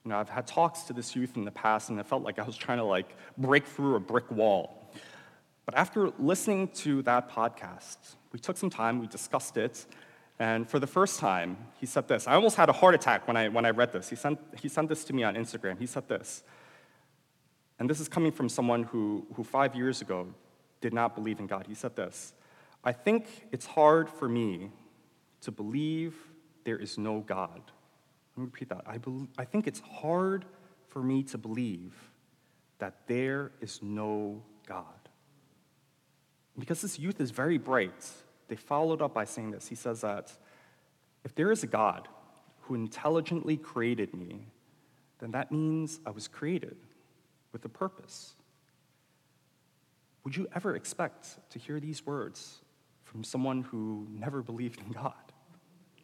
You 0.03 0.10
know, 0.10 0.17
I've 0.17 0.29
had 0.29 0.48
talks 0.48 0.84
to 0.84 0.93
this 0.93 1.15
youth 1.15 1.36
in 1.36 1.46
the 1.46 1.51
past, 1.51 1.89
and 1.89 2.00
it 2.00 2.05
felt 2.05 2.24
like 2.24 2.39
I 2.39 2.43
was 2.43 2.58
trying 2.58 2.79
to 2.79 2.84
like 2.84 3.15
break 3.38 3.65
through 3.65 3.96
a 3.96 4.00
brick 4.00 4.31
wall. 4.31 4.91
But 5.65 5.77
after 5.77 6.10
listening 6.17 6.69
to 6.69 7.03
that 7.03 7.29
podcast, 7.29 7.98
we 8.31 8.39
took 8.39 8.58
some 8.58 8.72
time, 8.72 9.00
we 9.00 9.05
discussed 9.05 9.55
it, 9.58 9.86
and 10.39 10.69
for 10.69 10.79
the 10.79 10.88
first 10.88 11.19
time, 11.19 11.58
he 11.79 11.86
said 11.86 12.08
this. 12.08 12.25
I 12.25 12.34
almost 12.34 12.55
had 12.55 12.69
a 12.69 12.74
heart 12.74 12.96
attack 12.96 13.27
when 13.27 13.36
I, 13.36 13.50
when 13.50 13.65
I 13.65 13.72
read 13.72 13.91
this. 13.91 14.10
He 14.10 14.15
sent, 14.15 14.39
he 14.62 14.69
sent 14.69 14.88
this 14.88 15.03
to 15.05 15.13
me 15.13 15.24
on 15.24 15.36
Instagram. 15.36 15.77
He 15.77 15.86
said 15.86 16.08
this. 16.08 16.43
And 17.77 17.89
this 17.89 18.00
is 18.00 18.08
coming 18.08 18.31
from 18.31 18.48
someone 18.48 18.84
who, 18.84 19.27
who 19.36 19.43
five 19.43 19.75
years 19.75 20.01
ago 20.01 20.27
did 20.79 20.93
not 20.93 21.13
believe 21.13 21.39
in 21.39 21.48
God. 21.48 21.65
He 21.67 21.75
said 21.75 21.96
this 21.96 22.34
I 22.84 22.93
think 22.93 23.48
it's 23.51 23.65
hard 23.65 24.10
for 24.10 24.29
me 24.29 24.72
to 25.41 25.51
believe 25.51 26.15
there 26.63 26.77
is 26.77 26.98
no 26.98 27.19
God. 27.19 27.62
Let 28.36 28.38
me 28.38 28.46
repeat 28.46 28.69
that. 28.69 28.84
I, 28.86 28.98
believe, 28.98 29.27
I 29.38 29.43
think 29.43 29.67
it's 29.67 29.81
hard 29.81 30.46
for 30.88 31.01
me 31.01 31.24
to 31.24 31.38
believe 31.38 31.93
that 32.79 33.08
there 33.08 33.51
is 33.60 33.81
no 33.81 34.41
God. 34.65 34.86
Because 36.58 36.81
this 36.81 36.98
youth 36.98 37.19
is 37.19 37.31
very 37.31 37.58
bright, 37.58 38.05
they 38.49 38.55
followed 38.55 39.01
up 39.01 39.13
by 39.13 39.23
saying 39.23 39.51
this. 39.51 39.67
He 39.67 39.75
says 39.75 40.01
that 40.01 40.31
if 41.23 41.35
there 41.35 41.51
is 41.51 41.63
a 41.63 41.67
God 41.67 42.07
who 42.62 42.75
intelligently 42.75 43.57
created 43.57 44.13
me, 44.13 44.47
then 45.19 45.31
that 45.31 45.51
means 45.51 45.99
I 46.05 46.12
was 46.12 46.27
created 46.27 46.75
with 47.51 47.63
a 47.65 47.69
purpose. 47.69 48.35
Would 50.23 50.35
you 50.35 50.47
ever 50.53 50.75
expect 50.75 51.38
to 51.51 51.59
hear 51.59 51.79
these 51.79 52.05
words 52.05 52.59
from 53.03 53.23
someone 53.23 53.63
who 53.63 54.07
never 54.12 54.41
believed 54.41 54.81
in 54.81 54.91
God? 54.91 55.13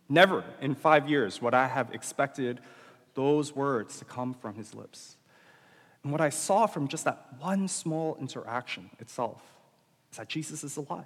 Never 0.07 0.43
in 0.61 0.75
five 0.75 1.09
years 1.09 1.41
would 1.41 1.53
I 1.53 1.67
have 1.67 1.93
expected 1.93 2.61
those 3.13 3.55
words 3.55 3.99
to 3.99 4.05
come 4.05 4.33
from 4.33 4.55
his 4.55 4.73
lips. 4.75 5.17
And 6.03 6.11
what 6.11 6.21
I 6.21 6.29
saw 6.29 6.67
from 6.67 6.87
just 6.87 7.05
that 7.05 7.27
one 7.39 7.67
small 7.67 8.15
interaction 8.19 8.91
itself 8.99 9.41
is 10.11 10.17
that 10.17 10.29
Jesus 10.29 10.63
is 10.63 10.77
alive. 10.77 11.05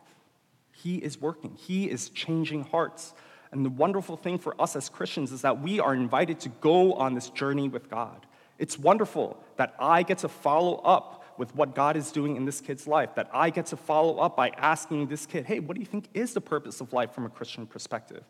He 0.84 0.98
is 0.98 1.20
working, 1.20 1.56
He 1.56 1.90
is 1.90 2.10
changing 2.10 2.66
hearts. 2.66 3.14
And 3.52 3.66
the 3.66 3.70
wonderful 3.70 4.16
thing 4.16 4.38
for 4.38 4.60
us 4.62 4.76
as 4.76 4.90
Christians 4.90 5.32
is 5.32 5.42
that 5.42 5.62
we 5.62 5.80
are 5.80 5.96
invited 5.96 6.40
to 6.42 6.50
go 6.50 6.94
on 6.94 7.16
this 7.16 7.30
journey 7.30 7.68
with 7.68 7.90
God. 7.90 8.28
It's 8.60 8.78
wonderful 8.78 9.42
that 9.58 9.74
I 9.80 10.04
get 10.04 10.20
to 10.20 10.30
follow 10.30 10.76
up 10.76 11.24
with 11.40 11.56
what 11.56 11.74
God 11.74 11.96
is 11.96 12.12
doing 12.12 12.36
in 12.36 12.46
this 12.46 12.60
kid's 12.60 12.86
life, 12.86 13.16
that 13.16 13.30
I 13.34 13.50
get 13.50 13.68
to 13.68 13.78
follow 13.78 14.18
up 14.20 14.36
by 14.36 14.50
asking 14.50 15.08
this 15.08 15.26
kid, 15.26 15.46
hey, 15.46 15.60
what 15.62 15.76
do 15.76 15.80
you 15.80 15.88
think 15.88 16.10
is 16.14 16.34
the 16.34 16.42
purpose 16.42 16.82
of 16.82 16.92
life 16.92 17.14
from 17.14 17.26
a 17.26 17.30
Christian 17.30 17.66
perspective? 17.66 18.24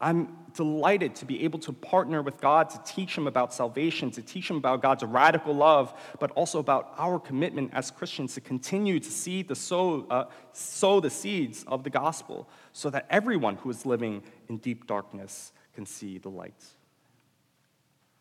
I'm 0.00 0.36
delighted 0.54 1.14
to 1.16 1.24
be 1.24 1.44
able 1.44 1.58
to 1.60 1.72
partner 1.72 2.20
with 2.20 2.38
God 2.40 2.68
to 2.70 2.80
teach 2.84 3.16
him 3.16 3.26
about 3.26 3.54
salvation, 3.54 4.10
to 4.12 4.22
teach 4.22 4.50
him 4.50 4.56
about 4.56 4.82
God's 4.82 5.02
radical 5.02 5.54
love, 5.54 5.94
but 6.20 6.30
also 6.32 6.58
about 6.58 6.92
our 6.98 7.18
commitment 7.18 7.70
as 7.72 7.90
Christians 7.90 8.34
to 8.34 8.42
continue 8.42 9.00
to 9.00 9.10
see 9.10 9.42
the 9.42 9.54
sow, 9.54 10.06
uh, 10.10 10.24
sow 10.52 11.00
the 11.00 11.08
seeds 11.08 11.64
of 11.66 11.82
the 11.82 11.90
gospel 11.90 12.48
so 12.72 12.90
that 12.90 13.06
everyone 13.08 13.56
who 13.56 13.70
is 13.70 13.86
living 13.86 14.22
in 14.48 14.58
deep 14.58 14.86
darkness 14.86 15.52
can 15.74 15.86
see 15.86 16.18
the 16.18 16.28
light. 16.28 16.64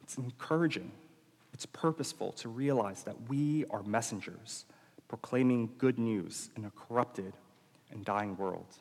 It's 0.03 0.17
encouraging, 0.17 0.91
it's 1.53 1.65
purposeful 1.65 2.31
to 2.33 2.47
realize 2.47 3.03
that 3.03 3.15
we 3.27 3.65
are 3.69 3.83
messengers 3.83 4.65
proclaiming 5.07 5.69
good 5.77 5.99
news 5.99 6.49
in 6.55 6.65
a 6.65 6.71
corrupted 6.71 7.33
and 7.91 8.03
dying 8.05 8.35
world. 8.37 8.77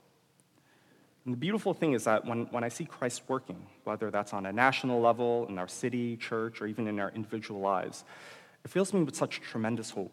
And 1.25 1.33
the 1.33 1.39
beautiful 1.39 1.73
thing 1.73 1.95
is 1.95 2.05
that 2.05 2.27
when, 2.27 2.47
when 2.51 2.65
I 2.65 2.69
see 2.69 2.85
Christ 2.85 3.23
working, 3.29 3.67
whether 3.85 4.11
that's 4.11 4.35
on 4.35 4.45
a 4.45 4.53
national 4.53 5.01
level, 5.01 5.47
in 5.49 5.59
our 5.59 5.69
city, 5.69 6.17
church, 6.17 6.61
or 6.61 6.67
even 6.67 6.87
in 6.87 7.01
our 7.01 7.11
individual 7.11 7.61
lives, 7.61 8.05
it 8.65 8.71
fills 8.71 8.93
me 8.93 9.03
with 9.03 9.17
such 9.17 9.41
tremendous 9.41 9.91
hope 9.91 10.13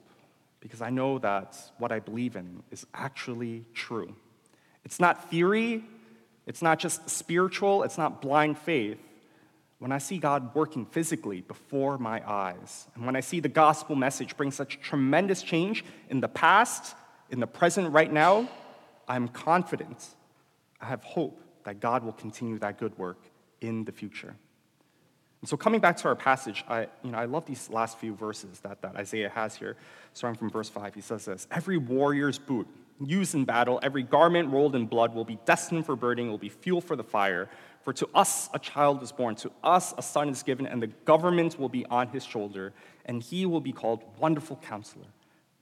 because 0.62 0.82
I 0.82 0.90
know 0.90 1.20
that 1.20 1.58
what 1.80 1.92
I 1.92 2.00
believe 2.00 2.36
in 2.36 2.64
is 2.72 2.86
actually 2.94 3.66
true. 3.74 4.16
It's 4.86 5.00
not 5.00 5.30
theory, 5.30 5.84
it's 6.46 6.62
not 6.62 6.80
just 6.80 7.10
spiritual, 7.10 7.84
it's 7.84 7.98
not 7.98 8.22
blind 8.22 8.58
faith. 8.58 8.98
When 9.80 9.92
I 9.92 9.98
see 9.98 10.20
God 10.20 10.54
working 10.54 10.86
physically 10.86 11.42
before 11.42 11.98
my 11.98 12.22
eyes, 12.30 12.88
and 12.94 13.06
when 13.06 13.16
I 13.16 13.20
see 13.20 13.40
the 13.40 13.50
gospel 13.50 13.96
message 13.96 14.38
bring 14.38 14.52
such 14.52 14.80
tremendous 14.80 15.42
change 15.42 15.84
in 16.10 16.20
the 16.20 16.28
past, 16.28 16.96
in 17.32 17.40
the 17.40 17.48
present, 17.48 17.92
right 17.92 18.12
now, 18.12 18.48
I'm 19.08 19.28
confident 19.28 20.16
I 20.82 20.86
have 20.86 21.04
hope 21.04 21.40
that 21.64 21.80
God 21.80 22.04
will 22.04 22.14
continue 22.14 22.58
that 22.60 22.78
good 22.78 22.98
work 22.98 23.20
in 23.62 23.86
the 23.86 23.92
future. 23.92 24.36
And 25.42 25.50
so, 25.50 25.58
coming 25.58 25.80
back 25.80 25.98
to 25.98 26.08
our 26.08 26.16
passage, 26.16 26.64
I, 26.68 26.88
you 27.04 27.12
know, 27.12 27.18
I 27.18 27.26
love 27.26 27.46
these 27.46 27.70
last 27.70 27.98
few 27.98 28.14
verses 28.14 28.60
that, 28.60 28.82
that 28.84 28.96
Isaiah 28.96 29.30
has 29.30 29.56
here. 29.56 29.76
Starting 30.14 30.38
from 30.38 30.50
verse 30.50 30.70
5, 30.70 30.94
he 30.94 31.02
says 31.02 31.26
this 31.26 31.48
Every 31.52 31.78
warrior's 31.78 32.38
boot 32.38 32.68
used 33.04 33.34
in 33.34 33.46
battle, 33.46 33.80
every 33.82 34.04
garment 34.04 34.50
rolled 34.50 34.76
in 34.76 34.86
blood 34.86 35.16
will 35.16 35.26
be 35.26 35.40
destined 35.46 35.86
for 35.86 35.96
burning, 35.96 36.30
will 36.30 36.38
be 36.38 36.50
fuel 36.50 36.82
for 36.82 36.96
the 36.96 37.04
fire. 37.04 37.50
For 37.82 37.94
to 37.94 38.08
us 38.14 38.50
a 38.54 38.60
child 38.60 39.02
is 39.02 39.12
born, 39.12 39.34
to 39.38 39.52
us 39.64 39.96
a 39.98 40.04
son 40.04 40.30
is 40.30 40.44
given, 40.44 40.68
and 40.68 40.82
the 40.82 40.88
government 41.06 41.60
will 41.60 41.70
be 41.70 41.86
on 41.88 42.10
his 42.10 42.24
shoulder, 42.24 42.74
and 43.06 43.24
he 43.24 43.48
will 43.48 43.62
be 43.62 43.72
called 43.72 44.04
Wonderful 44.20 44.58
Counselor, 44.58 45.08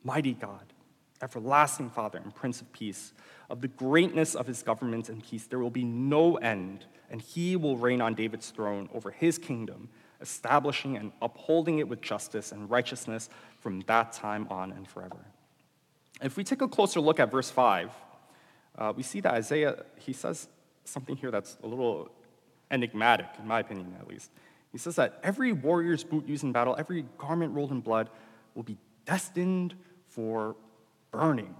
Mighty 0.03 0.33
God, 0.33 0.73
Everlasting 1.21 1.89
Father, 1.89 2.19
and 2.19 2.33
Prince 2.33 2.61
of 2.61 2.71
Peace 2.71 3.13
of 3.49 3.61
the 3.61 3.67
greatness 3.67 4.35
of 4.35 4.47
his 4.47 4.61
government 4.61 5.09
and 5.09 5.23
peace, 5.23 5.47
there 5.47 5.59
will 5.59 5.71
be 5.71 5.83
no 5.83 6.37
end, 6.37 6.85
and 7.09 7.21
he 7.21 7.55
will 7.55 7.77
reign 7.77 7.99
on 7.99 8.13
David's 8.13 8.51
throne 8.51 8.87
over 8.93 9.11
his 9.11 9.37
kingdom, 9.37 9.89
establishing 10.21 10.97
and 10.97 11.11
upholding 11.21 11.79
it 11.79 11.87
with 11.87 12.01
justice 12.01 12.51
and 12.51 12.69
righteousness 12.69 13.29
from 13.59 13.81
that 13.81 14.11
time 14.11 14.47
on 14.49 14.71
and 14.71 14.87
forever. 14.87 15.25
If 16.21 16.37
we 16.37 16.43
take 16.43 16.61
a 16.61 16.67
closer 16.67 16.99
look 16.99 17.19
at 17.19 17.31
verse 17.31 17.49
5, 17.49 17.91
uh, 18.77 18.93
we 18.95 19.03
see 19.03 19.19
that 19.21 19.33
Isaiah, 19.33 19.83
he 19.97 20.13
says 20.13 20.47
something 20.83 21.17
here 21.17 21.31
that's 21.31 21.57
a 21.63 21.67
little 21.67 22.09
enigmatic, 22.69 23.27
in 23.39 23.47
my 23.47 23.61
opinion 23.61 23.95
at 23.99 24.07
least. 24.07 24.29
He 24.71 24.77
says 24.77 24.95
that 24.97 25.19
every 25.23 25.51
warrior's 25.51 26.03
boot 26.03 26.27
used 26.27 26.43
in 26.43 26.51
battle, 26.51 26.75
every 26.77 27.05
garment 27.17 27.55
rolled 27.55 27.71
in 27.71 27.79
blood, 27.79 28.09
will 28.53 28.63
be 28.63 28.77
destined 29.05 29.73
for 30.07 30.55
burning. 31.11 31.55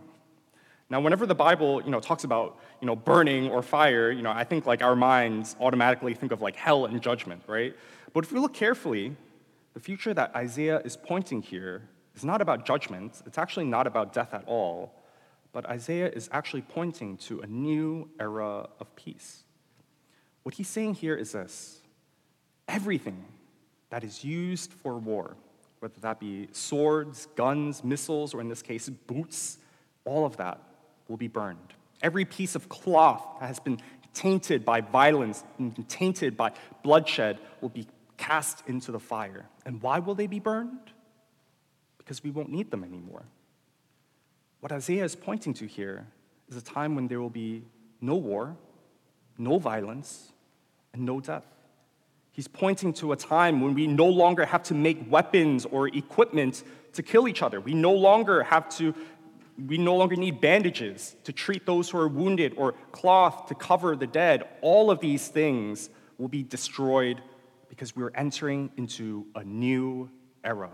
Now, 0.90 1.00
whenever 1.02 1.26
the 1.26 1.36
Bible, 1.36 1.84
you 1.84 1.92
know, 1.92 2.00
talks 2.00 2.24
about, 2.24 2.60
you 2.82 2.88
know, 2.88 2.96
burning 2.96 3.50
or 3.50 3.62
fire, 3.62 4.12
you 4.12 4.24
know, 4.24 4.32
I 4.32 4.44
think 4.44 4.66
like 4.66 4.82
our 4.82 4.96
minds 4.96 5.56
automatically 5.60 6.14
think 6.16 6.32
of 6.32 6.42
like 6.42 6.56
hell 6.56 6.86
and 6.86 7.02
judgment, 7.02 7.44
right? 7.48 7.76
But 8.14 8.24
if 8.24 8.32
we 8.32 8.40
look 8.40 8.54
carefully, 8.54 9.16
the 9.76 9.80
future 9.80 10.14
that 10.16 10.36
Isaiah 10.36 10.82
is 10.84 10.98
pointing 10.98 11.44
here 11.44 11.84
is 12.16 12.26
not 12.26 12.42
about 12.42 12.66
judgment. 12.66 13.22
It's 13.28 13.38
actually 13.38 13.66
not 13.66 13.86
about 13.86 14.14
death 14.14 14.34
at 14.34 14.44
all. 14.48 14.94
But 15.52 15.66
Isaiah 15.68 16.10
is 16.10 16.28
actually 16.32 16.62
pointing 16.62 17.18
to 17.18 17.42
a 17.42 17.48
new 17.48 18.10
era 18.20 18.70
of 18.80 18.96
peace. 18.96 19.44
What 20.44 20.56
he's 20.56 20.68
saying 20.68 20.96
here 20.96 21.16
is 21.16 21.34
this 21.34 21.82
everything 22.68 23.26
that 23.90 24.04
is 24.04 24.24
used 24.24 24.74
for 24.74 24.98
war, 24.98 25.36
whether 25.80 26.00
that 26.02 26.20
be 26.20 26.48
swords, 26.52 27.28
guns, 27.36 27.84
missiles, 27.84 28.34
or 28.34 28.42
in 28.42 28.50
this 28.50 28.62
case, 28.62 28.90
boots, 28.90 29.58
all 30.06 30.26
of 30.26 30.38
that 30.38 30.62
will 31.08 31.18
be 31.18 31.28
burned. 31.28 31.74
Every 32.02 32.26
piece 32.26 32.56
of 32.56 32.70
cloth 32.70 33.26
that 33.40 33.48
has 33.48 33.60
been 33.60 33.80
tainted 34.14 34.66
by 34.66 34.82
violence 34.82 35.44
and 35.58 35.88
tainted 35.88 36.36
by 36.36 36.52
bloodshed 36.84 37.40
will 37.62 37.70
be 37.70 37.88
cast 38.18 38.64
into 38.68 38.92
the 38.92 39.00
fire. 39.00 39.46
And 39.66 39.82
why 39.82 40.00
will 40.00 40.16
they 40.16 40.28
be 40.28 40.40
burned? 40.40 40.92
Because 41.98 42.24
we 42.24 42.32
won't 42.32 42.50
need 42.50 42.72
them 42.72 42.84
anymore. 42.84 43.24
What 44.60 44.72
Isaiah 44.72 45.06
is 45.06 45.16
pointing 45.16 45.54
to 45.56 45.66
here 45.66 46.08
is 46.50 46.58
a 46.58 46.62
time 46.62 46.96
when 46.96 47.08
there 47.08 47.22
will 47.22 47.30
be 47.30 47.64
no 48.02 48.16
war, 48.16 48.58
no 49.38 49.58
violence, 49.58 50.34
and 50.94 51.06
no 51.06 51.22
death. 51.22 51.46
He's 52.32 52.48
pointing 52.48 52.94
to 52.94 53.12
a 53.12 53.16
time 53.16 53.62
when 53.62 53.74
we 53.74 53.88
no 53.88 54.06
longer 54.06 54.46
have 54.46 54.64
to 54.64 54.74
make 54.74 55.10
weapons 55.10 55.66
or 55.66 55.88
equipment 55.88 56.64
to 56.94 57.04
kill 57.04 57.28
each 57.28 57.42
other. 57.42 57.60
We 57.60 57.74
no 57.74 57.94
longer 57.94 58.44
have 58.44 58.70
to, 58.78 58.94
we 59.68 59.78
no 59.78 59.96
longer 59.96 60.16
need 60.16 60.40
bandages 60.40 61.16
to 61.26 61.34
treat 61.34 61.66
those 61.66 61.90
who 61.90 61.98
are 62.00 62.08
wounded 62.08 62.54
or 62.56 62.74
cloth 62.92 63.48
to 63.48 63.56
cover 63.56 63.96
the 63.96 64.08
dead. 64.08 64.48
All 64.62 64.90
of 64.90 65.00
these 65.00 65.28
things 65.28 65.90
will 66.18 66.28
be 66.28 66.44
destroyed 66.44 67.22
because 67.68 67.96
we're 67.96 68.12
entering 68.16 68.72
into 68.78 69.26
a 69.36 69.44
new 69.44 70.10
era. 70.44 70.72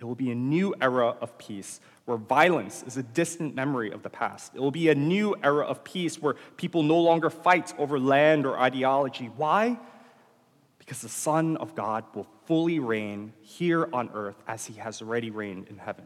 It 0.00 0.04
will 0.04 0.16
be 0.16 0.32
a 0.32 0.34
new 0.34 0.74
era 0.80 1.14
of 1.20 1.38
peace 1.38 1.80
where 2.06 2.16
violence 2.16 2.82
is 2.88 2.96
a 2.96 3.04
distant 3.04 3.54
memory 3.54 3.92
of 3.92 4.02
the 4.02 4.10
past. 4.10 4.52
It 4.54 4.60
will 4.60 4.72
be 4.72 4.88
a 4.88 4.94
new 4.96 5.36
era 5.44 5.64
of 5.64 5.84
peace 5.84 6.20
where 6.20 6.34
people 6.56 6.82
no 6.82 6.98
longer 6.98 7.30
fight 7.30 7.72
over 7.78 8.00
land 8.00 8.44
or 8.44 8.58
ideology. 8.58 9.26
Why? 9.36 9.78
Because 10.92 11.00
the 11.00 11.08
Son 11.08 11.56
of 11.56 11.74
God 11.74 12.04
will 12.14 12.26
fully 12.44 12.78
reign 12.78 13.32
here 13.40 13.88
on 13.94 14.10
earth 14.12 14.36
as 14.46 14.66
he 14.66 14.74
has 14.74 15.00
already 15.00 15.30
reigned 15.30 15.68
in 15.68 15.78
heaven. 15.78 16.04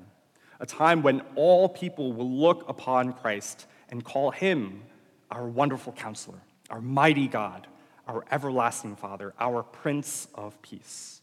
A 0.61 0.66
time 0.66 1.03
when 1.03 1.22
all 1.35 1.68
people 1.68 2.12
will 2.12 2.31
look 2.31 2.64
upon 2.68 3.12
Christ 3.12 3.66
and 3.88 4.05
call 4.05 4.31
him 4.31 4.85
our 5.29 5.49
wonderful 5.49 5.92
counselor, 5.92 6.38
our 6.70 6.81
mighty 6.81 7.27
God, 7.27 7.66
our 8.07 8.25
everlasting 8.31 8.94
Father, 8.94 9.35
our 9.40 9.64
Prince 9.64 10.29
of 10.37 10.62
Peace. 10.62 11.20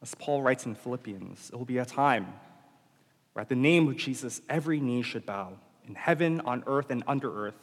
As 0.00 0.14
Paul 0.14 0.42
writes 0.42 0.64
in 0.64 0.76
Philippians, 0.76 1.50
it 1.52 1.56
will 1.56 1.64
be 1.64 1.78
a 1.78 1.84
time 1.84 2.34
where 3.32 3.42
at 3.42 3.48
the 3.48 3.56
name 3.56 3.88
of 3.88 3.96
Jesus, 3.96 4.40
every 4.48 4.78
knee 4.78 5.02
should 5.02 5.26
bow 5.26 5.54
in 5.88 5.96
heaven, 5.96 6.40
on 6.42 6.62
earth, 6.68 6.90
and 6.90 7.02
under 7.08 7.46
earth, 7.46 7.58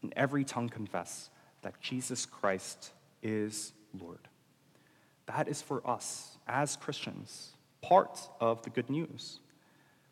and 0.00 0.10
every 0.16 0.42
tongue 0.42 0.70
confess 0.70 1.28
that 1.60 1.78
Jesus 1.82 2.24
Christ 2.24 2.92
is 3.22 3.74
Lord. 3.92 4.26
That 5.26 5.48
is 5.48 5.62
for 5.62 5.86
us 5.88 6.36
as 6.46 6.76
Christians, 6.76 7.52
part 7.80 8.20
of 8.40 8.62
the 8.62 8.70
good 8.70 8.90
news. 8.90 9.40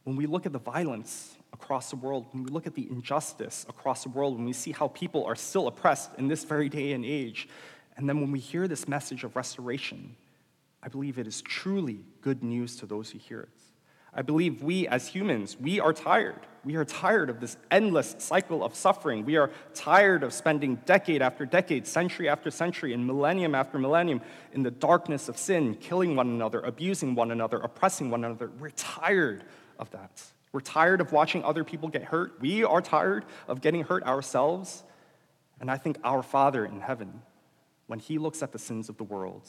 When 0.05 0.17
we 0.17 0.27
look 0.27 0.47
at 0.47 0.53
the 0.53 0.59
violence 0.59 1.37
across 1.53 1.91
the 1.91 1.97
world, 1.97 2.27
when 2.33 2.45
we 2.45 2.51
look 2.51 2.67
at 2.67 2.75
the 2.75 2.89
injustice 2.91 3.67
across 3.69 4.03
the 4.03 4.09
world, 4.09 4.37
when 4.37 4.47
we 4.47 4.53
see 4.53 4.73
how 4.73 4.89
people 4.89 5.25
are 5.25 5.37
still 5.37 5.69
oppressed 5.69 6.11
in 6.19 6.29
this 6.29 6.45
very 6.45 6.69
day 6.69 6.93
and 6.93 7.05
age, 7.05 7.49
and 7.97 8.09
then 8.09 8.21
when 8.21 8.33
we 8.33 8.39
hear 8.39 8.67
this 8.67 8.89
message 8.89 9.23
of 9.23 9.37
restoration, 9.37 10.17
I 10.83 10.89
believe 10.89 11.19
it 11.19 11.27
is 11.27 11.43
truly 11.43 12.01
good 12.21 12.43
news 12.43 12.77
to 12.77 12.87
those 12.87 13.11
who 13.11 13.19
hear 13.19 13.41
it. 13.41 13.62
I 14.15 14.23
believe 14.23 14.63
we 14.63 14.87
as 14.89 15.09
humans, 15.09 15.57
we 15.59 15.81
are 15.81 15.93
tired. 15.93 16.41
We 16.65 16.77
are 16.77 16.85
tired 16.85 17.29
of 17.29 17.41
this 17.41 17.57
endless 17.71 18.15
cycle 18.19 18.63
of 18.63 18.75
suffering. 18.75 19.25
We 19.25 19.37
are 19.37 19.51
tired 19.75 20.23
of 20.23 20.33
spending 20.33 20.77
decade 20.85 21.21
after 21.21 21.45
decade, 21.45 21.87
century 21.87 22.29
after 22.29 22.51
century, 22.51 22.93
and 22.93 23.05
millennium 23.05 23.55
after 23.55 23.79
millennium 23.79 24.21
in 24.53 24.63
the 24.63 24.71
darkness 24.71 25.29
of 25.29 25.37
sin, 25.37 25.75
killing 25.75 26.15
one 26.15 26.29
another, 26.29 26.61
abusing 26.61 27.17
one 27.17 27.33
another, 27.33 27.59
oppressing 27.59 28.11
one 28.11 28.25
another. 28.25 28.51
We're 28.61 28.71
tired 28.71 29.45
of 29.79 29.91
that. 29.91 30.23
We're 30.53 30.61
tired 30.61 31.01
of 31.01 31.11
watching 31.11 31.43
other 31.43 31.65
people 31.65 31.89
get 31.89 32.05
hurt. 32.05 32.39
We 32.41 32.63
are 32.63 32.83
tired 32.83 33.25
of 33.49 33.61
getting 33.61 33.83
hurt 33.83 34.05
ourselves. 34.05 34.85
And 35.61 35.71
I 35.71 35.79
think 35.79 35.99
our 36.05 36.23
Father 36.23 36.65
in 36.65 36.81
heaven, 36.81 37.23
when 37.87 37.99
he 37.99 38.19
looks 38.19 38.43
at 38.43 38.53
the 38.53 38.59
sins 38.59 38.89
of 38.89 38.99
the 38.99 39.05
world, 39.05 39.49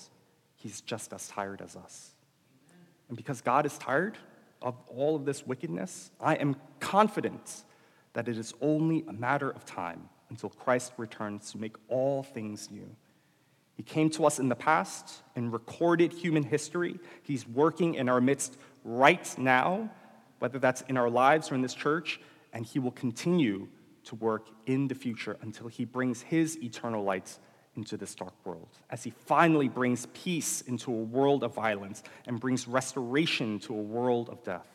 he's 0.55 0.81
just 0.81 1.13
as 1.13 1.27
tired 1.27 1.61
as 1.61 1.75
us. 1.75 2.11
And 3.09 3.17
because 3.17 3.41
God 3.41 3.65
is 3.65 3.77
tired, 3.77 4.17
of 4.63 4.75
all 4.87 5.15
of 5.15 5.25
this 5.25 5.45
wickedness, 5.45 6.09
I 6.19 6.35
am 6.35 6.55
confident 6.79 7.63
that 8.13 8.27
it 8.27 8.37
is 8.37 8.53
only 8.61 9.03
a 9.07 9.13
matter 9.13 9.49
of 9.49 9.65
time 9.65 10.09
until 10.29 10.49
Christ 10.49 10.93
returns 10.97 11.51
to 11.51 11.57
make 11.57 11.75
all 11.89 12.23
things 12.23 12.71
new. 12.71 12.95
He 13.75 13.83
came 13.83 14.09
to 14.11 14.25
us 14.25 14.39
in 14.39 14.49
the 14.49 14.55
past 14.55 15.23
in 15.35 15.51
recorded 15.51 16.13
human 16.13 16.43
history. 16.43 16.99
He's 17.23 17.47
working 17.47 17.95
in 17.95 18.07
our 18.07 18.21
midst 18.21 18.57
right 18.83 19.35
now, 19.37 19.89
whether 20.39 20.59
that's 20.59 20.81
in 20.81 20.97
our 20.97 21.09
lives 21.09 21.51
or 21.51 21.55
in 21.55 21.61
this 21.61 21.73
church, 21.73 22.19
and 22.53 22.65
He 22.65 22.79
will 22.79 22.91
continue 22.91 23.67
to 24.05 24.15
work 24.15 24.47
in 24.65 24.87
the 24.87 24.95
future 24.95 25.37
until 25.41 25.67
He 25.67 25.85
brings 25.85 26.21
His 26.21 26.57
eternal 26.61 27.03
light 27.03 27.37
into 27.75 27.97
this 27.97 28.13
dark 28.13 28.33
world, 28.45 28.69
as 28.89 29.03
he 29.03 29.09
finally 29.25 29.67
brings 29.67 30.05
peace 30.07 30.61
into 30.61 30.91
a 30.91 30.95
world 30.95 31.43
of 31.43 31.55
violence 31.55 32.03
and 32.27 32.39
brings 32.39 32.67
restoration 32.67 33.59
to 33.59 33.73
a 33.73 33.81
world 33.81 34.29
of 34.29 34.43
death. 34.43 34.67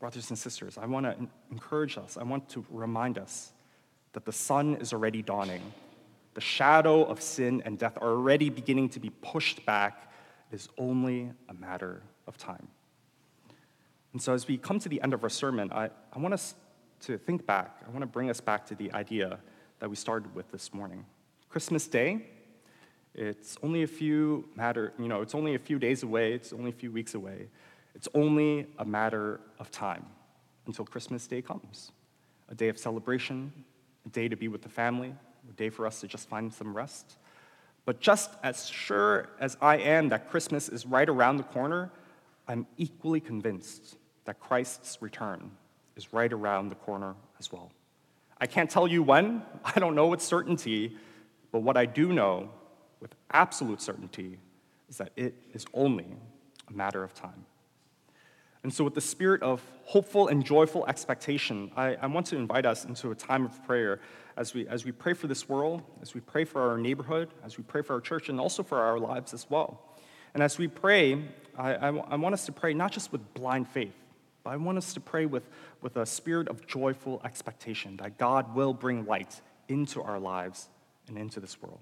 Brothers 0.00 0.30
and 0.30 0.38
sisters, 0.38 0.78
I 0.78 0.86
want 0.86 1.06
to 1.06 1.16
encourage 1.50 1.96
us, 1.96 2.16
I 2.16 2.24
want 2.24 2.48
to 2.50 2.64
remind 2.70 3.18
us 3.18 3.52
that 4.14 4.24
the 4.24 4.32
sun 4.32 4.76
is 4.76 4.92
already 4.92 5.22
dawning. 5.22 5.62
The 6.34 6.40
shadow 6.40 7.04
of 7.04 7.20
sin 7.20 7.62
and 7.64 7.78
death 7.78 7.98
are 8.00 8.10
already 8.10 8.50
beginning 8.50 8.88
to 8.90 9.00
be 9.00 9.10
pushed 9.10 9.64
back. 9.64 10.12
It 10.50 10.56
is 10.56 10.68
only 10.78 11.30
a 11.48 11.54
matter 11.54 12.02
of 12.26 12.36
time. 12.36 12.68
And 14.12 14.20
so, 14.20 14.34
as 14.34 14.46
we 14.46 14.58
come 14.58 14.78
to 14.80 14.88
the 14.88 15.00
end 15.02 15.14
of 15.14 15.22
our 15.22 15.30
sermon, 15.30 15.70
I, 15.72 15.90
I 16.12 16.18
want 16.18 16.34
us 16.34 16.54
to 17.02 17.16
think 17.18 17.46
back. 17.46 17.82
I 17.86 17.90
want 17.90 18.00
to 18.00 18.06
bring 18.06 18.28
us 18.28 18.40
back 18.40 18.66
to 18.66 18.74
the 18.74 18.92
idea 18.92 19.38
that 19.78 19.88
we 19.88 19.96
started 19.96 20.34
with 20.34 20.50
this 20.50 20.72
morning. 20.74 21.04
Christmas 21.52 21.86
Day, 21.86 22.22
it's 23.14 23.58
only 23.62 23.82
a 23.82 23.86
few 23.86 24.48
matter, 24.56 24.94
you 24.98 25.06
know, 25.06 25.20
it's 25.20 25.34
only 25.34 25.54
a 25.54 25.58
few 25.58 25.78
days 25.78 26.02
away, 26.02 26.32
it's 26.32 26.50
only 26.50 26.70
a 26.70 26.72
few 26.72 26.90
weeks 26.90 27.14
away. 27.14 27.48
It's 27.94 28.08
only 28.14 28.66
a 28.78 28.86
matter 28.86 29.38
of 29.58 29.70
time 29.70 30.06
until 30.66 30.86
Christmas 30.86 31.26
Day 31.26 31.42
comes. 31.42 31.92
A 32.48 32.54
day 32.54 32.68
of 32.68 32.78
celebration, 32.78 33.52
a 34.06 34.08
day 34.08 34.28
to 34.28 34.36
be 34.36 34.48
with 34.48 34.62
the 34.62 34.70
family, 34.70 35.14
a 35.46 35.52
day 35.52 35.68
for 35.68 35.86
us 35.86 36.00
to 36.00 36.08
just 36.08 36.26
find 36.26 36.50
some 36.50 36.74
rest. 36.74 37.18
But 37.84 38.00
just 38.00 38.30
as 38.42 38.66
sure 38.70 39.28
as 39.38 39.58
I 39.60 39.76
am 39.76 40.08
that 40.08 40.30
Christmas 40.30 40.70
is 40.70 40.86
right 40.86 41.08
around 41.08 41.36
the 41.36 41.42
corner, 41.42 41.90
I'm 42.48 42.66
equally 42.78 43.20
convinced 43.20 43.96
that 44.24 44.40
Christ's 44.40 45.02
return 45.02 45.50
is 45.96 46.14
right 46.14 46.32
around 46.32 46.70
the 46.70 46.76
corner 46.76 47.14
as 47.38 47.52
well. 47.52 47.72
I 48.40 48.46
can't 48.46 48.70
tell 48.70 48.88
you 48.88 49.02
when, 49.02 49.42
I 49.66 49.78
don't 49.78 49.94
know 49.94 50.06
with 50.06 50.22
certainty, 50.22 50.96
but 51.52 51.60
what 51.60 51.76
I 51.76 51.86
do 51.86 52.12
know 52.12 52.50
with 53.00 53.14
absolute 53.30 53.80
certainty 53.80 54.38
is 54.88 54.96
that 54.96 55.12
it 55.16 55.34
is 55.52 55.66
only 55.74 56.06
a 56.68 56.72
matter 56.72 57.04
of 57.04 57.14
time. 57.14 57.46
And 58.62 58.72
so, 58.72 58.84
with 58.84 58.94
the 58.94 59.00
spirit 59.00 59.42
of 59.42 59.60
hopeful 59.84 60.28
and 60.28 60.44
joyful 60.44 60.86
expectation, 60.86 61.70
I, 61.76 61.96
I, 61.96 62.06
want 62.06 62.26
to 62.26 62.36
invite 62.36 62.64
us 62.64 62.84
into 62.84 63.10
a 63.10 63.14
time 63.14 63.44
of 63.44 63.64
prayer 63.64 64.00
as 64.36 64.54
we, 64.54 64.68
as 64.68 64.84
we 64.84 64.92
pray 64.92 65.14
for 65.14 65.26
this 65.26 65.48
world, 65.48 65.82
as 66.00 66.14
we 66.14 66.20
pray 66.20 66.44
for 66.44 66.70
our 66.70 66.78
neighborhood, 66.78 67.28
as 67.44 67.58
we 67.58 67.64
pray 67.64 67.82
for 67.82 67.94
our 67.94 68.00
church, 68.00 68.28
and 68.28 68.38
also 68.38 68.62
for 68.62 68.78
our 68.78 69.00
lives 69.00 69.34
as 69.34 69.50
well. 69.50 69.82
And 70.34 70.42
as 70.42 70.58
we 70.58 70.68
pray, 70.68 71.24
I, 71.58 71.74
I, 71.74 71.88
I 71.88 72.14
want 72.14 72.34
us 72.34 72.46
to 72.46 72.52
pray 72.52 72.72
not 72.72 72.92
just 72.92 73.10
with 73.10 73.34
blind 73.34 73.68
faith, 73.68 73.96
but 74.44 74.50
I 74.50 74.56
want 74.56 74.78
us 74.78 74.94
to 74.94 75.00
pray 75.00 75.26
with, 75.26 75.48
with 75.82 75.96
a 75.96 76.06
spirit 76.06 76.48
of 76.48 76.64
joyful 76.66 77.20
expectation 77.24 77.96
that 77.96 78.16
God 78.16 78.54
will 78.54 78.72
bring 78.72 79.06
light 79.06 79.40
into 79.68 80.00
our 80.02 80.20
lives 80.20 80.68
and 81.08 81.18
into 81.18 81.40
this 81.40 81.60
world. 81.60 81.80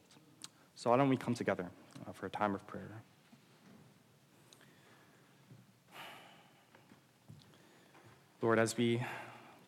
So, 0.74 0.90
why 0.90 0.96
don't 0.96 1.08
we 1.08 1.16
come 1.16 1.34
together 1.34 1.66
uh, 2.06 2.12
for 2.12 2.26
a 2.26 2.30
time 2.30 2.54
of 2.54 2.66
prayer? 2.66 3.02
Lord, 8.42 8.58
as 8.58 8.76
we 8.76 9.02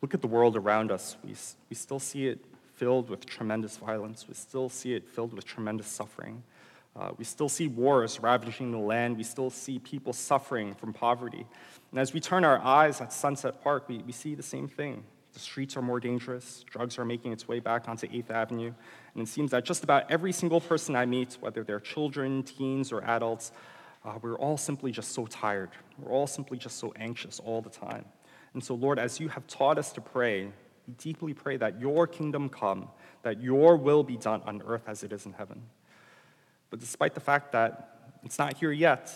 look 0.01 0.15
at 0.15 0.23
the 0.23 0.27
world 0.27 0.57
around 0.57 0.91
us, 0.91 1.17
we, 1.23 1.35
we 1.69 1.77
still 1.77 1.99
see 1.99 2.29
it 2.29 2.45
filled 2.75 3.11
with 3.11 3.27
tremendous 3.27 3.77
violence. 3.77 4.27
We 4.27 4.35
still 4.35 4.69
see 4.69 4.95
it 4.95 5.07
filled 5.07 5.35
with 5.35 5.45
tremendous 5.45 5.87
suffering. 5.87 6.43
Uh, 6.97 7.11
we 7.17 7.25
still 7.25 7.49
see 7.49 7.69
wars 7.69 8.21
ravaging 8.21 8.71
the 8.71 8.79
land. 8.79 9.17
We 9.17 9.25
still 9.25 9.51
see 9.51 9.79
people 9.79 10.13
suffering 10.13 10.75
from 10.75 10.93
poverty. 10.93 11.47
And 11.91 12.01
as 12.01 12.13
we 12.13 12.21
turn 12.21 12.45
our 12.45 12.59
eyes 12.59 13.01
at 13.01 13.13
Sunset 13.13 13.63
Park, 13.63 13.89
we, 13.89 13.99
we 13.99 14.13
see 14.13 14.35
the 14.35 14.43
same 14.43 14.69
thing 14.69 15.05
The 15.33 15.41
streets 15.41 15.77
are 15.77 15.83
more 15.83 16.01
dangerous. 16.01 16.65
Drugs 16.69 16.99
are 16.99 17.05
making 17.05 17.33
its 17.33 17.49
way 17.49 17.59
back 17.59 17.89
onto 17.89 18.07
8th 18.07 18.31
Avenue. 18.31 18.73
And 19.15 19.23
it 19.23 19.29
seems 19.29 19.51
that 19.53 19.65
just 19.65 19.83
about 19.83 20.11
every 20.11 20.33
single 20.33 20.61
person 20.61 20.95
I 20.95 21.07
meet, 21.07 21.39
whether 21.41 21.65
they're 21.65 21.81
children, 21.81 22.43
teens, 22.43 22.93
or 22.93 23.03
adults, 23.05 23.53
uh, 24.05 24.19
we're 24.21 24.37
all 24.37 24.57
simply 24.57 24.91
just 24.93 25.13
so 25.13 25.27
tired. 25.27 25.71
We're 25.99 26.11
all 26.11 26.27
simply 26.27 26.59
just 26.59 26.79
so 26.79 26.93
anxious 26.97 27.41
all 27.41 27.63
the 27.63 27.71
time. 27.71 28.05
And 28.55 28.63
so, 28.63 28.75
Lord, 28.75 28.99
as 28.99 29.21
you 29.21 29.29
have 29.29 29.47
taught 29.47 29.79
us 29.79 29.93
to 29.93 30.01
pray, 30.01 30.53
we 30.87 30.95
deeply 30.99 31.33
pray 31.33 31.57
that 31.57 31.81
your 31.81 32.07
kingdom 32.07 32.49
come, 32.49 32.89
that 33.23 33.41
your 33.41 33.77
will 33.77 34.03
be 34.03 34.17
done 34.17 34.43
on 34.45 34.63
earth 34.67 34.83
as 34.87 35.03
it 35.03 35.13
is 35.13 35.25
in 35.25 35.33
heaven. 35.33 35.63
But 36.69 36.81
despite 36.81 37.15
the 37.15 37.21
fact 37.21 37.53
that 37.53 38.17
it's 38.25 38.39
not 38.39 38.57
here 38.57 38.73
yet, 38.73 39.13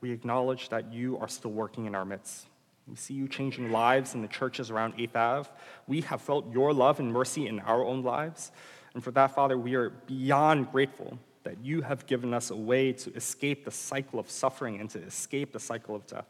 we 0.00 0.10
acknowledge 0.10 0.68
that 0.68 0.92
you 0.92 1.16
are 1.18 1.28
still 1.28 1.52
working 1.52 1.86
in 1.86 1.94
our 1.94 2.04
midst. 2.04 2.46
We 2.86 2.96
see 2.96 3.14
you 3.14 3.28
changing 3.28 3.72
lives 3.72 4.14
in 4.14 4.22
the 4.22 4.28
churches 4.28 4.70
around 4.70 4.96
8th 4.98 5.16
Ave. 5.16 5.50
We 5.86 6.02
have 6.02 6.20
felt 6.20 6.52
your 6.52 6.72
love 6.72 7.00
and 7.00 7.12
mercy 7.12 7.46
in 7.46 7.60
our 7.60 7.82
own 7.82 8.02
lives. 8.02 8.52
And 8.94 9.02
for 9.02 9.10
that, 9.12 9.34
Father, 9.34 9.56
we 9.56 9.74
are 9.74 9.90
beyond 9.90 10.70
grateful 10.70 11.18
that 11.44 11.58
you 11.62 11.82
have 11.82 12.06
given 12.06 12.34
us 12.34 12.50
a 12.50 12.56
way 12.56 12.92
to 12.92 13.14
escape 13.14 13.64
the 13.64 13.70
cycle 13.70 14.18
of 14.18 14.30
suffering 14.30 14.80
and 14.80 14.90
to 14.90 14.98
escape 15.00 15.52
the 15.52 15.60
cycle 15.60 15.94
of 15.94 16.06
death. 16.06 16.26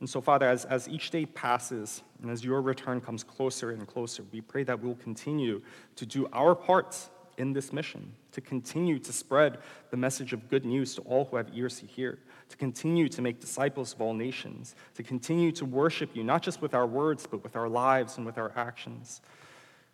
And 0.00 0.10
so, 0.10 0.20
Father, 0.20 0.48
as, 0.48 0.64
as 0.64 0.88
each 0.88 1.10
day 1.10 1.24
passes 1.24 2.02
and 2.20 2.30
as 2.30 2.44
your 2.44 2.60
return 2.60 3.00
comes 3.00 3.22
closer 3.22 3.70
and 3.70 3.86
closer, 3.86 4.24
we 4.32 4.40
pray 4.40 4.64
that 4.64 4.82
we'll 4.82 4.96
continue 4.96 5.62
to 5.96 6.06
do 6.06 6.28
our 6.32 6.54
part 6.54 6.96
in 7.36 7.52
this 7.52 7.72
mission, 7.72 8.12
to 8.32 8.40
continue 8.40 8.98
to 8.98 9.12
spread 9.12 9.58
the 9.90 9.96
message 9.96 10.32
of 10.32 10.48
good 10.48 10.64
news 10.64 10.94
to 10.96 11.02
all 11.02 11.24
who 11.26 11.36
have 11.36 11.48
ears 11.54 11.80
to 11.80 11.86
hear, 11.86 12.18
to 12.48 12.56
continue 12.56 13.08
to 13.08 13.22
make 13.22 13.40
disciples 13.40 13.92
of 13.94 14.00
all 14.00 14.14
nations, 14.14 14.74
to 14.94 15.02
continue 15.02 15.52
to 15.52 15.64
worship 15.64 16.14
you, 16.14 16.24
not 16.24 16.42
just 16.42 16.60
with 16.62 16.74
our 16.74 16.86
words, 16.86 17.26
but 17.26 17.42
with 17.42 17.56
our 17.56 17.68
lives 17.68 18.16
and 18.16 18.26
with 18.26 18.38
our 18.38 18.52
actions. 18.56 19.20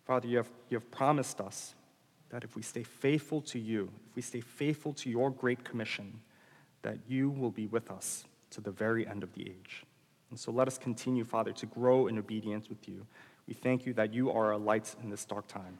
Father, 0.05 0.27
you 0.27 0.37
have, 0.37 0.49
you 0.69 0.77
have 0.77 0.89
promised 0.91 1.39
us 1.39 1.75
that 2.29 2.43
if 2.43 2.55
we 2.55 2.61
stay 2.61 2.83
faithful 2.83 3.41
to 3.41 3.59
you, 3.59 3.89
if 4.09 4.15
we 4.15 4.21
stay 4.21 4.41
faithful 4.41 4.93
to 4.93 5.09
your 5.09 5.29
great 5.29 5.63
commission, 5.63 6.19
that 6.81 6.97
you 7.07 7.29
will 7.29 7.51
be 7.51 7.67
with 7.67 7.91
us 7.91 8.25
to 8.51 8.61
the 8.61 8.71
very 8.71 9.07
end 9.07 9.23
of 9.23 9.33
the 9.33 9.43
age. 9.43 9.83
And 10.29 10.39
so 10.39 10.51
let 10.51 10.67
us 10.67 10.77
continue, 10.77 11.23
Father, 11.25 11.51
to 11.51 11.65
grow 11.65 12.07
in 12.07 12.17
obedience 12.17 12.69
with 12.69 12.87
you. 12.87 13.05
We 13.47 13.53
thank 13.53 13.85
you 13.85 13.93
that 13.93 14.13
you 14.13 14.31
are 14.31 14.53
our 14.53 14.57
light 14.57 14.95
in 15.03 15.09
this 15.09 15.25
dark 15.25 15.47
time. 15.47 15.77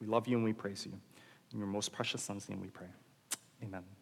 We 0.00 0.06
love 0.06 0.28
you 0.28 0.36
and 0.36 0.44
we 0.44 0.52
praise 0.52 0.86
you. 0.86 0.92
In 1.52 1.58
your 1.58 1.66
most 1.66 1.92
precious 1.92 2.22
Son's 2.22 2.48
name 2.48 2.60
we 2.60 2.68
pray. 2.68 2.88
Amen. 3.62 3.97